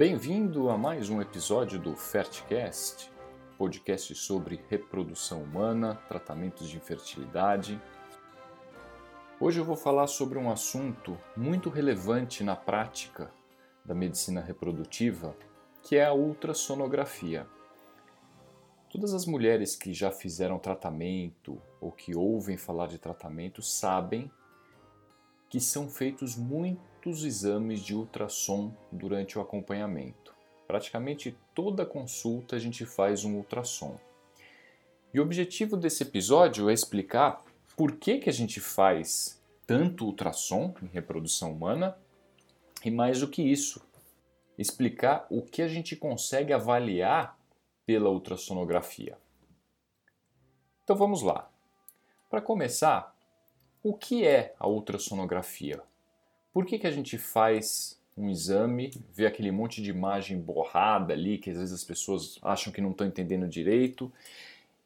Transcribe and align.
Bem-vindo 0.00 0.70
a 0.70 0.78
mais 0.78 1.10
um 1.10 1.20
episódio 1.20 1.78
do 1.78 1.94
Fertcast, 1.94 3.12
podcast 3.58 4.14
sobre 4.14 4.64
reprodução 4.70 5.42
humana, 5.42 5.96
tratamentos 6.08 6.70
de 6.70 6.78
infertilidade. 6.78 7.78
Hoje 9.38 9.60
eu 9.60 9.64
vou 9.66 9.76
falar 9.76 10.06
sobre 10.06 10.38
um 10.38 10.50
assunto 10.50 11.18
muito 11.36 11.68
relevante 11.68 12.42
na 12.42 12.56
prática 12.56 13.30
da 13.84 13.94
medicina 13.94 14.40
reprodutiva, 14.40 15.36
que 15.82 15.96
é 15.96 16.06
a 16.06 16.14
ultrassonografia. 16.14 17.46
Todas 18.88 19.12
as 19.12 19.26
mulheres 19.26 19.76
que 19.76 19.92
já 19.92 20.10
fizeram 20.10 20.58
tratamento 20.58 21.60
ou 21.78 21.92
que 21.92 22.16
ouvem 22.16 22.56
falar 22.56 22.86
de 22.86 22.96
tratamento 22.96 23.60
sabem 23.60 24.32
que 25.50 25.60
são 25.60 25.90
feitos 25.90 26.36
muitos 27.00 27.24
exames 27.24 27.80
de 27.80 27.94
ultrassom 27.94 28.74
durante 28.92 29.38
o 29.38 29.40
acompanhamento. 29.40 30.34
Praticamente 30.66 31.34
toda 31.54 31.86
consulta 31.86 32.56
a 32.56 32.58
gente 32.58 32.84
faz 32.84 33.24
um 33.24 33.36
ultrassom. 33.36 33.98
E 35.12 35.18
o 35.18 35.22
objetivo 35.22 35.78
desse 35.78 36.02
episódio 36.02 36.68
é 36.68 36.74
explicar 36.74 37.42
por 37.74 37.96
que, 37.96 38.18
que 38.18 38.28
a 38.28 38.32
gente 38.32 38.60
faz 38.60 39.40
tanto 39.66 40.04
ultrassom 40.04 40.74
em 40.82 40.88
reprodução 40.88 41.52
humana 41.52 41.96
e 42.84 42.90
mais 42.90 43.20
do 43.20 43.28
que 43.28 43.42
isso, 43.42 43.80
explicar 44.58 45.26
o 45.30 45.40
que 45.40 45.62
a 45.62 45.68
gente 45.68 45.96
consegue 45.96 46.52
avaliar 46.52 47.38
pela 47.86 48.10
ultrassonografia. 48.10 49.16
Então 50.84 50.94
vamos 50.94 51.22
lá. 51.22 51.50
Para 52.28 52.42
começar, 52.42 53.16
o 53.82 53.96
que 53.96 54.26
é 54.26 54.54
a 54.58 54.68
ultrassonografia? 54.68 55.82
Por 56.52 56.66
que, 56.66 56.78
que 56.78 56.86
a 56.86 56.90
gente 56.90 57.16
faz 57.16 57.98
um 58.16 58.28
exame, 58.28 58.90
vê 59.12 59.26
aquele 59.26 59.50
monte 59.50 59.80
de 59.80 59.90
imagem 59.90 60.38
borrada 60.38 61.12
ali, 61.12 61.38
que 61.38 61.50
às 61.50 61.56
vezes 61.56 61.72
as 61.72 61.84
pessoas 61.84 62.38
acham 62.42 62.72
que 62.72 62.80
não 62.80 62.90
estão 62.90 63.06
entendendo 63.06 63.48
direito, 63.48 64.12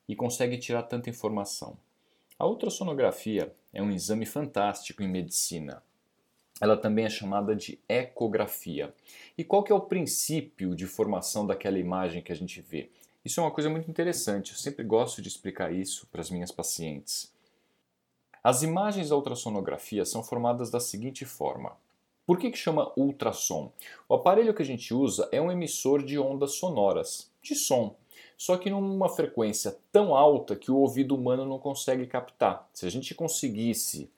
e 0.09 0.15
consegue 0.15 0.59
tirar 0.59 0.83
tanta 0.83 1.09
informação? 1.09 1.77
A 2.39 2.47
ultrassonografia 2.47 3.53
é 3.73 3.83
um 3.83 3.91
exame 3.91 4.27
fantástico 4.27 5.03
em 5.03 5.09
medicina. 5.09 5.83
Ela 6.61 6.77
também 6.77 7.05
é 7.05 7.11
chamada 7.11 7.56
de 7.56 7.78
ecografia. 7.89 8.95
E 9.37 9.43
qual 9.43 9.65
que 9.65 9.73
é 9.73 9.75
o 9.75 9.81
princípio 9.81 10.75
de 10.75 10.87
formação 10.87 11.47
daquela 11.47 11.78
imagem 11.78 12.23
que 12.23 12.33
a 12.33 12.37
gente 12.37 12.61
vê? 12.61 12.91
Isso 13.25 13.41
é 13.41 13.43
uma 13.43 13.51
coisa 13.51 13.71
muito 13.71 13.91
interessante, 13.91 14.53
eu 14.53 14.59
sempre 14.59 14.84
gosto 14.84 15.23
de 15.23 15.28
explicar 15.28 15.73
isso 15.73 16.06
para 16.12 16.21
as 16.21 16.31
minhas 16.31 16.53
pacientes. 16.53 17.34
As 18.45 18.62
imagens 18.62 19.09
da 19.09 19.17
ultrassonografia 19.17 20.05
são 20.05 20.23
formadas 20.23 20.70
da 20.70 20.78
seguinte 20.78 21.25
forma. 21.25 21.73
Por 22.27 22.39
que, 22.39 22.50
que 22.50 22.59
chama 22.59 22.92
ultrassom? 22.95 23.73
O 24.06 24.14
aparelho 24.14 24.53
que 24.53 24.61
a 24.61 24.67
gente 24.67 24.92
usa 24.92 25.27
é 25.33 25.41
um 25.41 25.50
emissor 25.50 26.03
de 26.03 26.19
ondas 26.19 26.56
sonoras, 26.56 27.31
de 27.42 27.55
som, 27.55 27.97
só 28.37 28.59
que 28.59 28.69
numa 28.69 29.09
frequência 29.09 29.75
tão 29.91 30.15
alta 30.15 30.55
que 30.55 30.70
o 30.70 30.77
ouvido 30.77 31.15
humano 31.15 31.47
não 31.47 31.59
consegue 31.59 32.06
captar. 32.06 32.69
Se 32.75 32.84
a 32.84 32.91
gente 32.91 33.15
conseguisse 33.15 34.11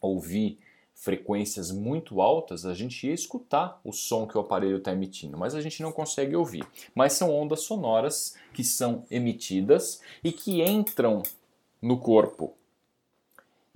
ouvir 0.00 0.60
frequências 0.94 1.72
muito 1.72 2.20
altas, 2.20 2.64
a 2.64 2.74
gente 2.74 3.08
ia 3.08 3.12
escutar 3.12 3.80
o 3.82 3.92
som 3.92 4.24
que 4.24 4.38
o 4.38 4.40
aparelho 4.40 4.78
está 4.78 4.92
emitindo, 4.92 5.36
mas 5.36 5.56
a 5.56 5.60
gente 5.60 5.82
não 5.82 5.90
consegue 5.90 6.36
ouvir. 6.36 6.64
Mas 6.94 7.14
são 7.14 7.34
ondas 7.34 7.62
sonoras 7.62 8.36
que 8.54 8.62
são 8.62 9.04
emitidas 9.10 10.00
e 10.22 10.30
que 10.30 10.62
entram 10.62 11.24
no 11.82 11.98
corpo. 11.98 12.57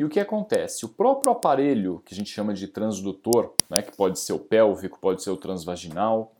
E 0.02 0.04
o 0.04 0.08
que 0.08 0.18
acontece? 0.18 0.84
O 0.84 0.88
próprio 0.88 1.30
aparelho, 1.30 2.02
que 2.04 2.12
a 2.12 2.16
gente 2.16 2.28
chama 2.28 2.52
de 2.52 2.66
transdutor, 2.66 3.54
né, 3.70 3.82
que 3.82 3.96
pode 3.96 4.18
ser 4.18 4.32
o 4.32 4.38
pélvico, 4.40 4.98
pode 4.98 5.22
ser 5.22 5.30
o 5.30 5.36
transvaginal, 5.36 6.32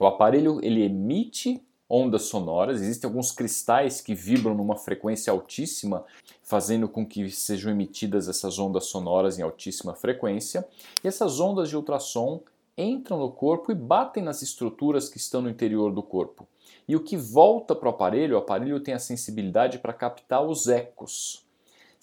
o 0.00 0.04
aparelho 0.04 0.58
ele 0.64 0.82
emite 0.82 1.62
ondas 1.88 2.22
sonoras, 2.22 2.80
existem 2.80 3.06
alguns 3.06 3.30
cristais 3.30 4.00
que 4.00 4.16
vibram 4.16 4.56
numa 4.56 4.74
frequência 4.74 5.30
altíssima, 5.30 6.04
fazendo 6.42 6.88
com 6.88 7.06
que 7.06 7.30
sejam 7.30 7.70
emitidas 7.70 8.28
essas 8.28 8.58
ondas 8.58 8.86
sonoras 8.86 9.38
em 9.38 9.42
altíssima 9.42 9.94
frequência, 9.94 10.66
e 11.04 11.06
essas 11.06 11.38
ondas 11.38 11.68
de 11.68 11.76
ultrassom 11.76 12.40
entram 12.76 13.16
no 13.16 13.30
corpo 13.30 13.70
e 13.70 13.76
batem 13.76 14.24
nas 14.24 14.42
estruturas 14.42 15.08
que 15.08 15.18
estão 15.18 15.40
no 15.40 15.48
interior 15.48 15.92
do 15.92 16.02
corpo. 16.02 16.48
E 16.88 16.96
o 16.96 17.04
que 17.04 17.16
volta 17.16 17.76
para 17.76 17.86
o 17.86 17.92
aparelho, 17.92 18.34
o 18.34 18.38
aparelho 18.38 18.80
tem 18.80 18.92
a 18.92 18.98
sensibilidade 18.98 19.78
para 19.78 19.92
captar 19.92 20.44
os 20.44 20.66
ecos. 20.66 21.46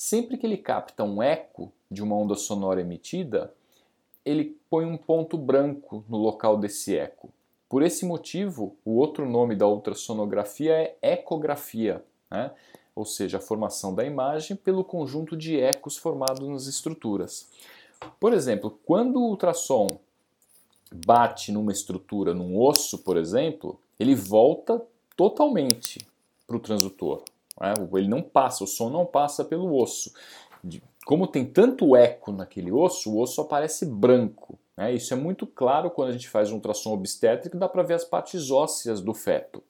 Sempre 0.01 0.37
que 0.37 0.45
ele 0.47 0.55
capta 0.55 1.03
um 1.03 1.21
eco 1.21 1.73
de 1.91 2.01
uma 2.01 2.15
onda 2.15 2.33
sonora 2.33 2.79
emitida, 2.79 3.53
ele 4.23 4.57
põe 4.69 4.85
um 4.85 4.95
ponto 4.95 5.37
branco 5.37 6.05
no 6.07 6.15
local 6.15 6.55
desse 6.57 6.95
eco. 6.95 7.33
Por 7.67 7.83
esse 7.83 8.05
motivo, 8.05 8.77
o 8.85 8.91
outro 8.91 9.29
nome 9.29 9.57
da 9.57 9.67
ultrassonografia 9.67 10.71
é 10.73 10.97
ecografia, 11.01 12.01
né? 12.31 12.49
ou 12.95 13.03
seja, 13.03 13.39
a 13.39 13.41
formação 13.41 13.93
da 13.93 14.05
imagem 14.05 14.55
pelo 14.55 14.85
conjunto 14.85 15.35
de 15.35 15.59
ecos 15.59 15.97
formados 15.97 16.47
nas 16.47 16.65
estruturas. 16.65 17.49
Por 18.21 18.31
exemplo, 18.31 18.79
quando 18.85 19.17
o 19.17 19.27
ultrassom 19.27 19.99
bate 21.05 21.51
numa 21.51 21.73
estrutura, 21.73 22.33
num 22.33 22.57
osso, 22.57 22.99
por 22.99 23.17
exemplo, 23.17 23.77
ele 23.99 24.15
volta 24.15 24.81
totalmente 25.17 25.99
para 26.47 26.55
o 26.55 26.59
transdutor. 26.61 27.21
Né? 27.59 27.73
Ele 27.95 28.07
não 28.07 28.21
passa, 28.21 28.63
o 28.63 28.67
som 28.67 28.89
não 28.89 29.05
passa 29.05 29.43
pelo 29.43 29.75
osso. 29.75 30.13
Como 31.05 31.27
tem 31.27 31.45
tanto 31.45 31.95
eco 31.95 32.31
naquele 32.31 32.71
osso, 32.71 33.11
o 33.11 33.19
osso 33.19 33.41
aparece 33.41 33.85
branco. 33.85 34.59
Né? 34.77 34.93
Isso 34.93 35.13
é 35.13 35.17
muito 35.17 35.47
claro 35.47 35.89
quando 35.89 36.09
a 36.09 36.13
gente 36.13 36.29
faz 36.29 36.51
um 36.51 36.55
ultrassom 36.55 36.93
obstétrico, 36.93 37.57
dá 37.57 37.67
para 37.67 37.83
ver 37.83 37.95
as 37.95 38.05
partes 38.05 38.51
ósseas 38.51 39.01
do 39.01 39.13
feto. 39.13 39.63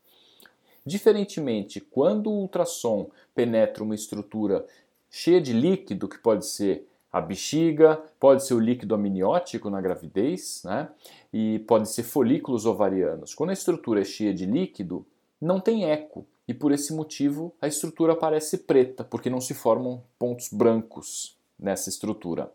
Diferentemente, 0.85 1.79
quando 1.79 2.29
o 2.29 2.41
ultrassom 2.41 3.09
penetra 3.35 3.83
uma 3.83 3.95
estrutura 3.95 4.65
cheia 5.09 5.41
de 5.41 5.53
líquido, 5.53 6.07
que 6.07 6.17
pode 6.17 6.45
ser 6.45 6.87
a 7.11 7.19
bexiga, 7.19 8.01
pode 8.19 8.45
ser 8.45 8.53
o 8.53 8.59
líquido 8.59 8.93
amniótico 8.93 9.69
na 9.69 9.81
gravidez, 9.81 10.61
né? 10.63 10.89
e 11.33 11.59
pode 11.59 11.89
ser 11.89 12.03
folículos 12.03 12.65
ovarianos. 12.65 13.33
Quando 13.33 13.49
a 13.49 13.53
estrutura 13.53 14.01
é 14.01 14.05
cheia 14.05 14.33
de 14.33 14.45
líquido, 14.45 15.05
não 15.41 15.59
tem 15.59 15.85
eco. 15.85 16.25
E 16.49 16.53
por 16.55 16.71
esse 16.71 16.91
motivo 16.91 17.53
a 17.61 17.67
estrutura 17.67 18.15
parece 18.15 18.57
preta, 18.57 19.03
porque 19.03 19.29
não 19.29 19.39
se 19.39 19.53
formam 19.53 20.01
pontos 20.17 20.49
brancos 20.51 21.37
nessa 21.59 21.89
estrutura. 21.89 22.51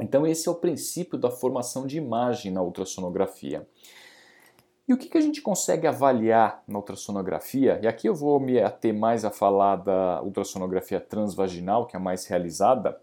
Então, 0.00 0.26
esse 0.26 0.48
é 0.48 0.50
o 0.50 0.56
princípio 0.56 1.16
da 1.16 1.30
formação 1.30 1.86
de 1.86 1.96
imagem 1.96 2.50
na 2.50 2.60
ultrassonografia. 2.60 3.64
E 4.88 4.92
o 4.92 4.98
que, 4.98 5.08
que 5.08 5.16
a 5.16 5.20
gente 5.20 5.40
consegue 5.40 5.86
avaliar 5.86 6.64
na 6.66 6.78
ultrassonografia? 6.78 7.78
E 7.80 7.86
aqui 7.86 8.08
eu 8.08 8.14
vou 8.14 8.40
me 8.40 8.60
ater 8.60 8.92
mais 8.92 9.24
a 9.24 9.30
falar 9.30 9.76
da 9.76 10.20
ultrassonografia 10.24 10.98
transvaginal, 10.98 11.86
que 11.86 11.94
é 11.94 12.00
a 12.00 12.02
mais 12.02 12.26
realizada. 12.26 13.00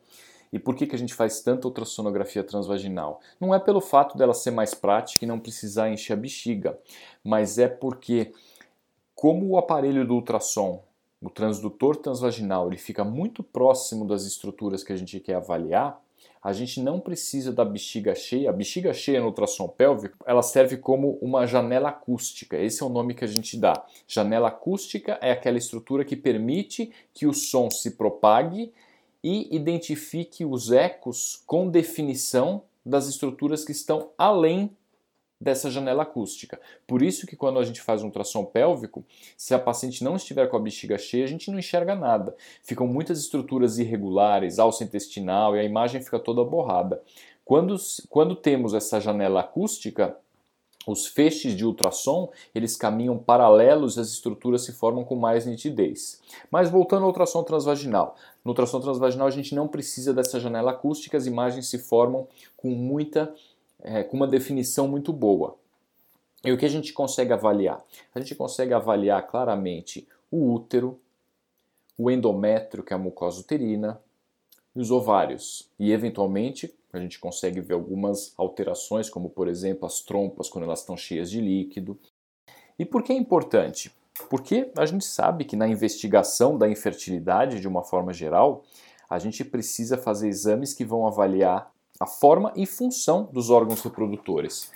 E 0.51 0.59
por 0.59 0.75
que, 0.75 0.85
que 0.85 0.95
a 0.97 0.99
gente 0.99 1.13
faz 1.13 1.39
tanta 1.39 1.65
ultrassonografia 1.65 2.43
transvaginal? 2.43 3.21
Não 3.39 3.55
é 3.55 3.59
pelo 3.59 3.79
fato 3.79 4.17
dela 4.17 4.33
ser 4.33 4.51
mais 4.51 4.73
prática 4.73 5.23
e 5.23 5.27
não 5.29 5.39
precisar 5.39 5.89
encher 5.89 6.11
a 6.11 6.17
bexiga, 6.17 6.77
mas 7.23 7.57
é 7.57 7.69
porque 7.69 8.33
como 9.19 9.49
o 9.49 9.57
aparelho 9.57 10.07
do 10.07 10.15
ultrassom, 10.15 10.81
o 11.21 11.29
transdutor 11.29 11.97
transvaginal, 11.97 12.67
ele 12.67 12.77
fica 12.77 13.03
muito 13.03 13.43
próximo 13.43 14.07
das 14.07 14.23
estruturas 14.23 14.81
que 14.81 14.93
a 14.93 14.95
gente 14.95 15.19
quer 15.19 15.35
avaliar, 15.35 16.01
a 16.41 16.53
gente 16.53 16.79
não 16.81 17.01
precisa 17.01 17.51
da 17.51 17.65
bexiga 17.65 18.15
cheia. 18.15 18.49
A 18.49 18.53
bexiga 18.53 18.93
cheia 18.93 19.19
no 19.19 19.25
ultrassom 19.25 19.67
pélvico, 19.67 20.23
ela 20.25 20.41
serve 20.41 20.77
como 20.77 21.17
uma 21.21 21.45
janela 21.45 21.89
acústica. 21.89 22.57
Esse 22.57 22.81
é 22.81 22.85
o 22.85 22.89
nome 22.89 23.13
que 23.13 23.25
a 23.25 23.27
gente 23.27 23.57
dá. 23.57 23.85
Janela 24.07 24.47
acústica 24.47 25.19
é 25.21 25.31
aquela 25.31 25.57
estrutura 25.57 26.05
que 26.05 26.15
permite 26.15 26.89
que 27.13 27.27
o 27.27 27.33
som 27.33 27.69
se 27.69 27.91
propague 27.97 28.71
e 29.21 29.53
identifique 29.53 30.45
os 30.45 30.71
ecos 30.71 31.43
com 31.45 31.67
definição 31.67 32.63
das 32.85 33.07
estruturas 33.07 33.65
que 33.65 33.73
estão 33.73 34.11
além 34.17 34.71
dessa 35.39 35.71
janela 35.71 36.03
acústica. 36.03 36.59
Por 36.85 37.01
isso 37.01 37.25
que 37.25 37.35
quando 37.35 37.59
a 37.59 37.63
gente 37.63 37.81
faz 37.81 38.01
um 38.01 38.07
ultrassom 38.07 38.43
pélvico, 38.43 39.05
se 39.37 39.53
a 39.53 39.59
paciente 39.59 40.03
não 40.03 40.15
estiver 40.15 40.47
com 40.47 40.57
a 40.57 40.59
bexiga 40.59 40.97
cheia, 40.97 41.23
a 41.23 41.27
gente 41.27 41.49
não 41.49 41.59
enxerga 41.59 41.95
nada. 41.95 42.35
Ficam 42.63 42.85
muitas 42.85 43.19
estruturas 43.19 43.77
irregulares, 43.77 44.59
alça 44.59 44.83
intestinal 44.83 45.55
e 45.55 45.59
a 45.59 45.63
imagem 45.63 46.01
fica 46.01 46.19
toda 46.19 46.43
borrada. 46.43 47.01
Quando, 47.45 47.75
quando 48.09 48.35
temos 48.35 48.73
essa 48.73 48.99
janela 48.99 49.39
acústica, 49.39 50.15
os 50.85 51.07
feixes 51.07 51.55
de 51.55 51.65
ultrassom, 51.65 52.31
eles 52.53 52.75
caminham 52.75 53.17
paralelos 53.17 53.97
e 53.97 53.99
as 53.99 54.09
estruturas 54.09 54.63
se 54.63 54.71
formam 54.71 55.03
com 55.03 55.15
mais 55.15 55.45
nitidez. 55.45 56.21
Mas 56.49 56.69
voltando 56.69 57.03
ao 57.03 57.09
ultrassom 57.09 57.43
transvaginal. 57.43 58.15
No 58.43 58.51
ultrassom 58.51 58.79
transvaginal 58.79 59.27
a 59.27 59.31
gente 59.31 59.53
não 59.53 59.67
precisa 59.67 60.13
dessa 60.13 60.39
janela 60.39 60.71
acústica, 60.71 61.17
as 61.17 61.25
imagens 61.25 61.67
se 61.67 61.77
formam 61.77 62.27
com 62.55 62.69
muita 62.69 63.33
é, 63.81 64.03
com 64.03 64.17
uma 64.17 64.27
definição 64.27 64.87
muito 64.87 65.11
boa. 65.13 65.57
E 66.43 66.51
o 66.51 66.57
que 66.57 66.65
a 66.65 66.69
gente 66.69 66.93
consegue 66.93 67.33
avaliar? 67.33 67.83
A 68.13 68.19
gente 68.19 68.35
consegue 68.35 68.73
avaliar 68.73 69.27
claramente 69.27 70.07
o 70.31 70.53
útero, 70.53 70.99
o 71.97 72.09
endométrio, 72.09 72.83
que 72.83 72.93
é 72.93 72.95
a 72.95 72.99
mucosa 72.99 73.41
uterina, 73.41 73.99
e 74.75 74.79
os 74.79 74.91
ovários. 74.91 75.69
E, 75.77 75.91
eventualmente, 75.91 76.73
a 76.93 76.99
gente 76.99 77.19
consegue 77.19 77.59
ver 77.59 77.73
algumas 77.73 78.33
alterações, 78.37 79.09
como 79.09 79.29
por 79.29 79.47
exemplo 79.47 79.85
as 79.85 80.01
trompas 80.01 80.49
quando 80.49 80.63
elas 80.63 80.79
estão 80.79 80.95
cheias 80.95 81.29
de 81.29 81.41
líquido. 81.41 81.99
E 82.77 82.85
por 82.85 83.03
que 83.03 83.11
é 83.11 83.15
importante? 83.15 83.91
Porque 84.29 84.71
a 84.77 84.85
gente 84.85 85.05
sabe 85.05 85.45
que 85.45 85.55
na 85.55 85.67
investigação 85.67 86.57
da 86.57 86.69
infertilidade, 86.69 87.59
de 87.59 87.67
uma 87.67 87.83
forma 87.83 88.13
geral, 88.13 88.63
a 89.09 89.19
gente 89.19 89.43
precisa 89.43 89.97
fazer 89.97 90.27
exames 90.27 90.73
que 90.73 90.85
vão 90.85 91.05
avaliar 91.05 91.71
a 91.99 92.05
forma 92.05 92.53
e 92.55 92.65
função 92.65 93.29
dos 93.33 93.49
órgãos 93.49 93.81
reprodutores. 93.81 94.71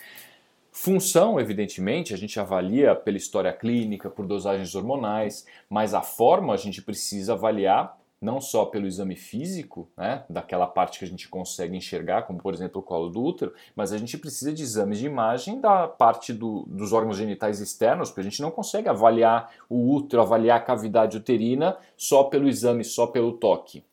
Função, 0.71 1.39
evidentemente, 1.39 2.13
a 2.13 2.17
gente 2.17 2.37
avalia 2.37 2.95
pela 2.95 3.15
história 3.15 3.53
clínica, 3.53 4.09
por 4.09 4.25
dosagens 4.27 4.75
hormonais, 4.75 5.45
mas 5.69 5.93
a 5.93 6.01
forma 6.01 6.53
a 6.53 6.57
gente 6.57 6.81
precisa 6.81 7.33
avaliar 7.33 7.97
não 8.19 8.41
só 8.41 8.65
pelo 8.65 8.87
exame 8.87 9.15
físico, 9.15 9.89
né, 9.97 10.23
daquela 10.29 10.65
parte 10.65 10.99
que 10.99 11.05
a 11.05 11.07
gente 11.07 11.29
consegue 11.29 11.77
enxergar, 11.77 12.23
como 12.23 12.39
por 12.39 12.53
exemplo 12.53 12.81
o 12.81 12.83
colo 12.83 13.09
do 13.09 13.21
útero, 13.21 13.53
mas 13.75 13.91
a 13.91 13.97
gente 13.97 14.17
precisa 14.17 14.51
de 14.51 14.63
exames 14.63 14.97
de 14.97 15.05
imagem 15.05 15.59
da 15.59 15.87
parte 15.87 16.33
do, 16.33 16.63
dos 16.67 16.91
órgãos 16.91 17.17
genitais 17.17 17.59
externos, 17.59 18.09
porque 18.09 18.21
a 18.21 18.29
gente 18.29 18.41
não 18.41 18.49
consegue 18.49 18.89
avaliar 18.89 19.51
o 19.69 19.93
útero, 19.93 20.21
avaliar 20.21 20.57
a 20.57 20.63
cavidade 20.63 21.17
uterina 21.17 21.77
só 21.95 22.23
pelo 22.23 22.47
exame, 22.47 22.83
só 22.83 23.07
pelo 23.07 23.33
toque. 23.33 23.83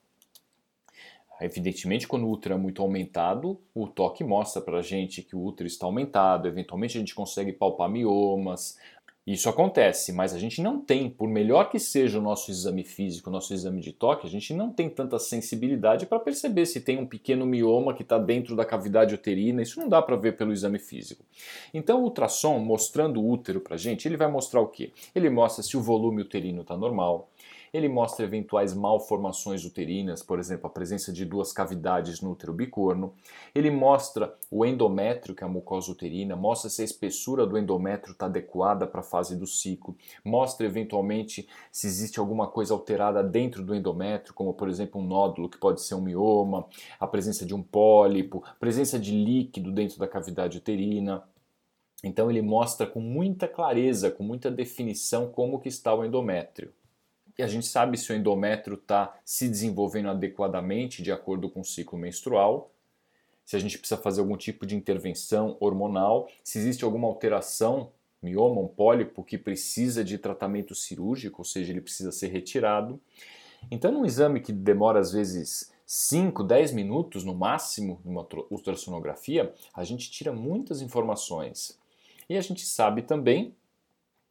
Evidentemente, 1.41 2.07
quando 2.07 2.27
o 2.27 2.31
útero 2.31 2.55
é 2.55 2.59
muito 2.59 2.83
aumentado, 2.83 3.59
o 3.75 3.87
toque 3.87 4.23
mostra 4.23 4.61
para 4.61 4.79
a 4.79 4.83
gente 4.83 5.23
que 5.23 5.35
o 5.35 5.43
útero 5.43 5.67
está 5.67 5.87
aumentado, 5.87 6.47
eventualmente 6.47 6.97
a 6.97 7.01
gente 7.01 7.15
consegue 7.15 7.53
palpar 7.53 7.89
miomas, 7.89 8.77
isso 9.27 9.49
acontece, 9.49 10.13
mas 10.13 10.35
a 10.35 10.39
gente 10.39 10.63
não 10.63 10.81
tem, 10.81 11.09
por 11.09 11.29
melhor 11.29 11.71
que 11.71 11.79
seja 11.79 12.19
o 12.19 12.23
nosso 12.23 12.51
exame 12.51 12.83
físico, 12.83 13.29
o 13.29 13.33
nosso 13.33 13.53
exame 13.53 13.81
de 13.81 13.93
toque, 13.93 14.27
a 14.27 14.31
gente 14.31 14.53
não 14.55 14.73
tem 14.73 14.89
tanta 14.89 15.19
sensibilidade 15.19 16.07
para 16.07 16.19
perceber 16.19 16.65
se 16.65 16.81
tem 16.81 16.99
um 16.99 17.07
pequeno 17.07 17.45
mioma 17.47 17.95
que 17.95 18.03
está 18.03 18.19
dentro 18.19 18.57
da 18.57 18.65
cavidade 18.65 19.15
uterina. 19.15 19.63
Isso 19.63 19.79
não 19.79 19.89
dá 19.89 20.01
para 20.01 20.17
ver 20.17 20.37
pelo 20.37 20.53
exame 20.53 20.79
físico. 20.79 21.25
Então, 21.73 22.01
o 22.01 22.05
ultrassom 22.05 22.59
mostrando 22.59 23.21
o 23.21 23.31
útero 23.31 23.61
para 23.61 23.75
a 23.75 23.79
gente, 23.79 24.09
ele 24.09 24.17
vai 24.17 24.29
mostrar 24.29 24.63
o 24.63 24.67
quê? 24.67 24.91
Ele 25.15 25.29
mostra 25.29 25.63
se 25.63 25.77
o 25.77 25.83
volume 25.83 26.23
uterino 26.23 26.63
está 26.63 26.77
normal, 26.77 27.31
ele 27.73 27.89
mostra 27.89 28.25
eventuais 28.25 28.75
malformações 28.75 29.65
uterinas, 29.65 30.23
por 30.23 30.39
exemplo, 30.39 30.67
a 30.67 30.71
presença 30.71 31.13
de 31.13 31.25
duas 31.25 31.53
cavidades 31.53 32.21
no 32.21 32.33
útero 32.33 32.53
bicorno. 32.53 33.15
Ele 33.55 33.71
mostra 33.71 34.35
o 34.51 34.67
endométrio, 34.67 35.35
que 35.35 35.45
é 35.45 35.47
a 35.47 35.51
mucosa 35.51 35.93
uterina, 35.93 36.35
mostra 36.35 36.69
se 36.69 36.83
a 36.83 36.85
espessura 36.85 37.47
do 37.47 37.57
endométrio 37.57 38.13
está 38.13 38.27
adequada 38.27 38.87
para 38.87 39.01
a 39.01 39.05
fase 39.05 39.37
do 39.37 39.47
ciclo, 39.47 39.97
mostra 40.25 40.67
eventualmente 40.67 41.49
se 41.71 41.87
existe 41.87 42.19
alguma 42.19 42.49
coisa 42.49 42.75
alterada 42.75 43.23
dentro 43.23 43.63
do 43.63 43.75
endométrio, 43.75 44.35
como 44.35 44.53
por 44.53 44.69
exemplo 44.69 45.01
um 45.01 45.07
nódulo 45.07 45.49
que 45.49 45.59
pode 45.59 45.83
ser 45.83 45.95
um 45.95 46.01
mioma, 46.01 46.67
a 46.99 47.07
presença 47.07 47.47
de 47.47 47.55
um 47.55 47.63
pólipo, 47.63 48.43
presença 48.59 48.99
de 48.99 49.13
líquido 49.13 49.71
dentro 49.71 49.99
da 49.99 50.09
cavidade 50.09 50.59
uterina. 50.59 51.23
Então 52.03 52.31
ele 52.31 52.43
mostra 52.43 52.87
com 52.87 53.01
muita 53.01 53.47
clareza, 53.47 54.11
com 54.11 54.25
muita 54.25 54.51
definição 54.51 55.31
como 55.31 55.61
que 55.61 55.69
está 55.69 55.95
o 55.95 56.05
endométrio 56.05 56.73
e 57.39 57.43
a 57.43 57.47
gente 57.47 57.67
sabe 57.67 57.97
se 57.97 58.13
o 58.13 58.15
endométrio 58.15 58.75
está 58.77 59.19
se 59.25 59.49
desenvolvendo 59.49 60.11
adequadamente 60.11 61.03
de 61.03 61.13
acordo 61.13 61.49
com 61.49 61.61
o 61.61 61.65
ciclo 61.65 61.99
menstrual, 61.99 62.73
se 63.45 63.57
a 63.57 63.59
gente 63.59 63.79
precisa 63.79 64.01
fazer 64.01 64.21
algum 64.21 64.37
tipo 64.37 64.65
de 64.65 64.77
intervenção 64.77 65.57
hormonal, 65.59 66.29
se 66.45 66.59
existe 66.59 66.85
alguma 66.85 67.09
alteração, 67.09 67.91
mioma, 68.23 68.61
um 68.61 68.69
pólipo 68.69 69.25
que 69.25 69.37
precisa 69.37 70.05
de 70.05 70.19
tratamento 70.19 70.75
cirúrgico, 70.75 71.41
ou 71.41 71.45
seja, 71.45 71.73
ele 71.73 71.81
precisa 71.81 72.13
ser 72.13 72.29
retirado. 72.29 73.01
Então, 73.71 73.91
num 73.91 74.05
exame 74.07 74.41
que 74.41 74.53
demora 74.53 75.01
às 75.01 75.13
vezes 75.13 75.73
5, 75.85 76.45
10 76.45 76.73
minutos 76.73 77.25
no 77.25 77.35
máximo, 77.35 78.01
numa 78.05 78.27
ultrassonografia, 78.51 79.53
a 79.75 79.83
gente 79.83 80.11
tira 80.11 80.33
muitas 80.33 80.81
informações. 80.81 81.77
E 82.29 82.37
a 82.37 82.41
gente 82.41 82.65
sabe 82.65 83.03
também 83.03 83.57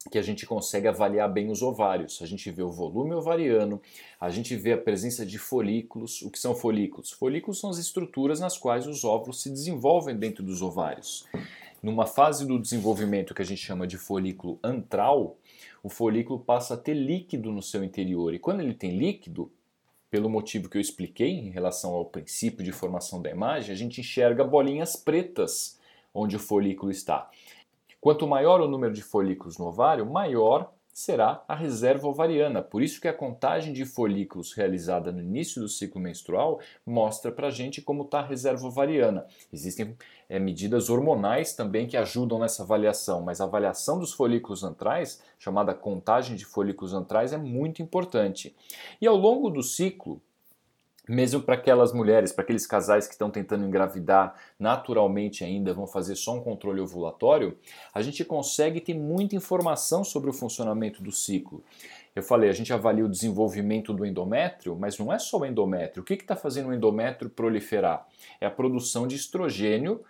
que 0.10 0.18
a 0.18 0.22
gente 0.22 0.46
consegue 0.46 0.88
avaliar 0.88 1.32
bem 1.32 1.50
os 1.52 1.62
ovários. 1.62 2.22
A 2.22 2.26
gente 2.26 2.50
vê 2.52 2.64
o 2.64 2.72
volume 2.72 3.14
ovariano, 3.14 3.82
a 4.20 4.30
gente 4.30 4.56
vê 4.56 4.74
a 4.74 4.78
presença 4.78 5.26
de 5.26 5.38
folículos. 5.38 6.22
O 6.22 6.32
que 6.32 6.40
são 6.40 6.56
folículos? 6.56 7.12
Folículos 7.12 7.60
são 7.60 7.70
as 7.70 7.78
estruturas 7.78 8.40
nas 8.40 8.58
quais 8.58 8.88
os 8.88 9.04
óvulos 9.04 9.42
se 9.42 9.50
desenvolvem 9.50 10.16
dentro 10.16 10.44
dos 10.44 10.62
ovários. 10.62 11.26
Numa 11.84 12.06
fase 12.06 12.46
do 12.46 12.60
desenvolvimento 12.60 13.34
que 13.34 13.42
a 13.42 13.46
gente 13.46 13.62
chama 13.62 13.88
de 13.88 13.98
folículo 13.98 14.60
antral, 14.64 15.38
o 15.84 15.90
folículo 15.90 16.40
passa 16.40 16.74
a 16.74 16.78
ter 16.78 16.94
líquido 16.94 17.52
no 17.52 17.62
seu 17.62 17.84
interior. 17.84 18.34
E 18.34 18.40
quando 18.40 18.62
ele 18.62 18.74
tem 18.74 18.98
líquido, 18.98 19.52
pelo 20.10 20.30
motivo 20.30 20.70
que 20.70 20.78
eu 20.78 20.82
expliquei 20.82 21.32
em 21.32 21.52
relação 21.52 21.92
ao 21.92 22.06
princípio 22.06 22.64
de 22.64 22.72
formação 22.72 23.22
da 23.22 23.30
imagem, 23.30 23.72
a 23.72 23.78
gente 23.78 24.02
enxerga 24.02 24.44
bolinhas 24.44 24.96
pretas 24.96 25.78
onde 26.14 26.36
o 26.36 26.40
folículo 26.40 26.92
está. 26.92 27.30
Quanto 28.02 28.28
maior 28.28 28.62
o 28.62 28.68
número 28.68 28.94
de 28.94 29.02
folículos 29.02 29.58
no 29.58 29.66
ovário, 29.66 30.06
maior 30.06 30.72
será 30.94 31.44
a 31.48 31.56
reserva 31.56 32.08
ovariana. 32.08 32.62
Por 32.62 32.82
isso 32.82 33.00
que 33.00 33.08
a 33.08 33.14
contagem 33.14 33.72
de 33.72 33.86
folículos 33.86 34.54
realizada 34.54 35.12
no 35.12 35.22
início 35.22 35.62
do 35.62 35.70
ciclo 35.70 36.02
menstrual 36.02 36.60
mostra 36.86 37.32
para 37.32 37.48
a 37.48 37.52
gente 37.52 37.82
como 37.82 38.04
está 38.04 38.20
a 38.20 38.26
reserva 38.26 38.68
ovariana. 38.68 39.26
Existem 39.52 39.96
é, 40.28 40.40
medidas 40.40 40.90
hormonais 40.90 41.54
também 41.54 41.88
que 41.88 41.96
ajudam 41.96 42.40
nessa 42.40 42.64
avaliação, 42.64 43.22
mas 43.22 43.40
a 43.40 43.46
avaliação 43.46 44.00
dos 44.00 44.14
folículos 44.14 44.64
antrais, 44.64 45.22
chamada 45.38 45.74
contagem 45.74 46.36
de 46.36 46.46
folículos 46.46 46.94
antrais, 46.94 47.32
é 47.32 47.38
muito 47.38 47.82
importante. 47.82 48.56
E 49.00 49.08
ao 49.08 49.16
longo 49.16 49.50
do 49.50 49.64
ciclo, 49.64 50.22
mesmo 51.10 51.42
para 51.42 51.56
aquelas 51.56 51.92
mulheres, 51.92 52.32
para 52.32 52.44
aqueles 52.44 52.68
casais 52.68 53.08
que 53.08 53.14
estão 53.14 53.32
tentando 53.32 53.66
engravidar 53.66 54.36
naturalmente 54.60 55.44
ainda, 55.44 55.74
vão 55.74 55.88
fazer 55.88 56.16
só 56.16 56.36
um 56.36 56.42
controle 56.42 56.80
ovulatório, 56.80 57.58
a 57.92 58.00
gente 58.04 58.24
consegue 58.24 58.80
ter 58.80 58.94
muita 58.94 59.36
informação 59.36 60.04
sobre 60.04 60.30
o 60.30 60.34
funcionamento 60.34 61.02
do 61.02 61.12
ciclo. 61.12 61.64
Eu 62.16 62.22
falei, 62.22 62.48
a 62.48 62.54
gente 62.54 62.72
avalia 62.72 63.04
o 63.04 63.10
desenvolvimento 63.10 63.92
do 63.92 64.06
endométrio, 64.06 64.76
mas 64.76 65.00
não 65.00 65.12
é 65.12 65.18
só 65.18 65.40
o 65.40 65.46
endométrio. 65.46 66.04
O 66.04 66.06
que 66.06 66.14
está 66.14 66.36
fazendo 66.36 66.70
o 66.70 66.74
endométrio 66.74 67.30
proliferar? 67.30 68.06
É 68.40 68.46
a 68.46 68.52
produção 68.52 69.08
de 69.08 69.16
estrogênio 69.16 70.04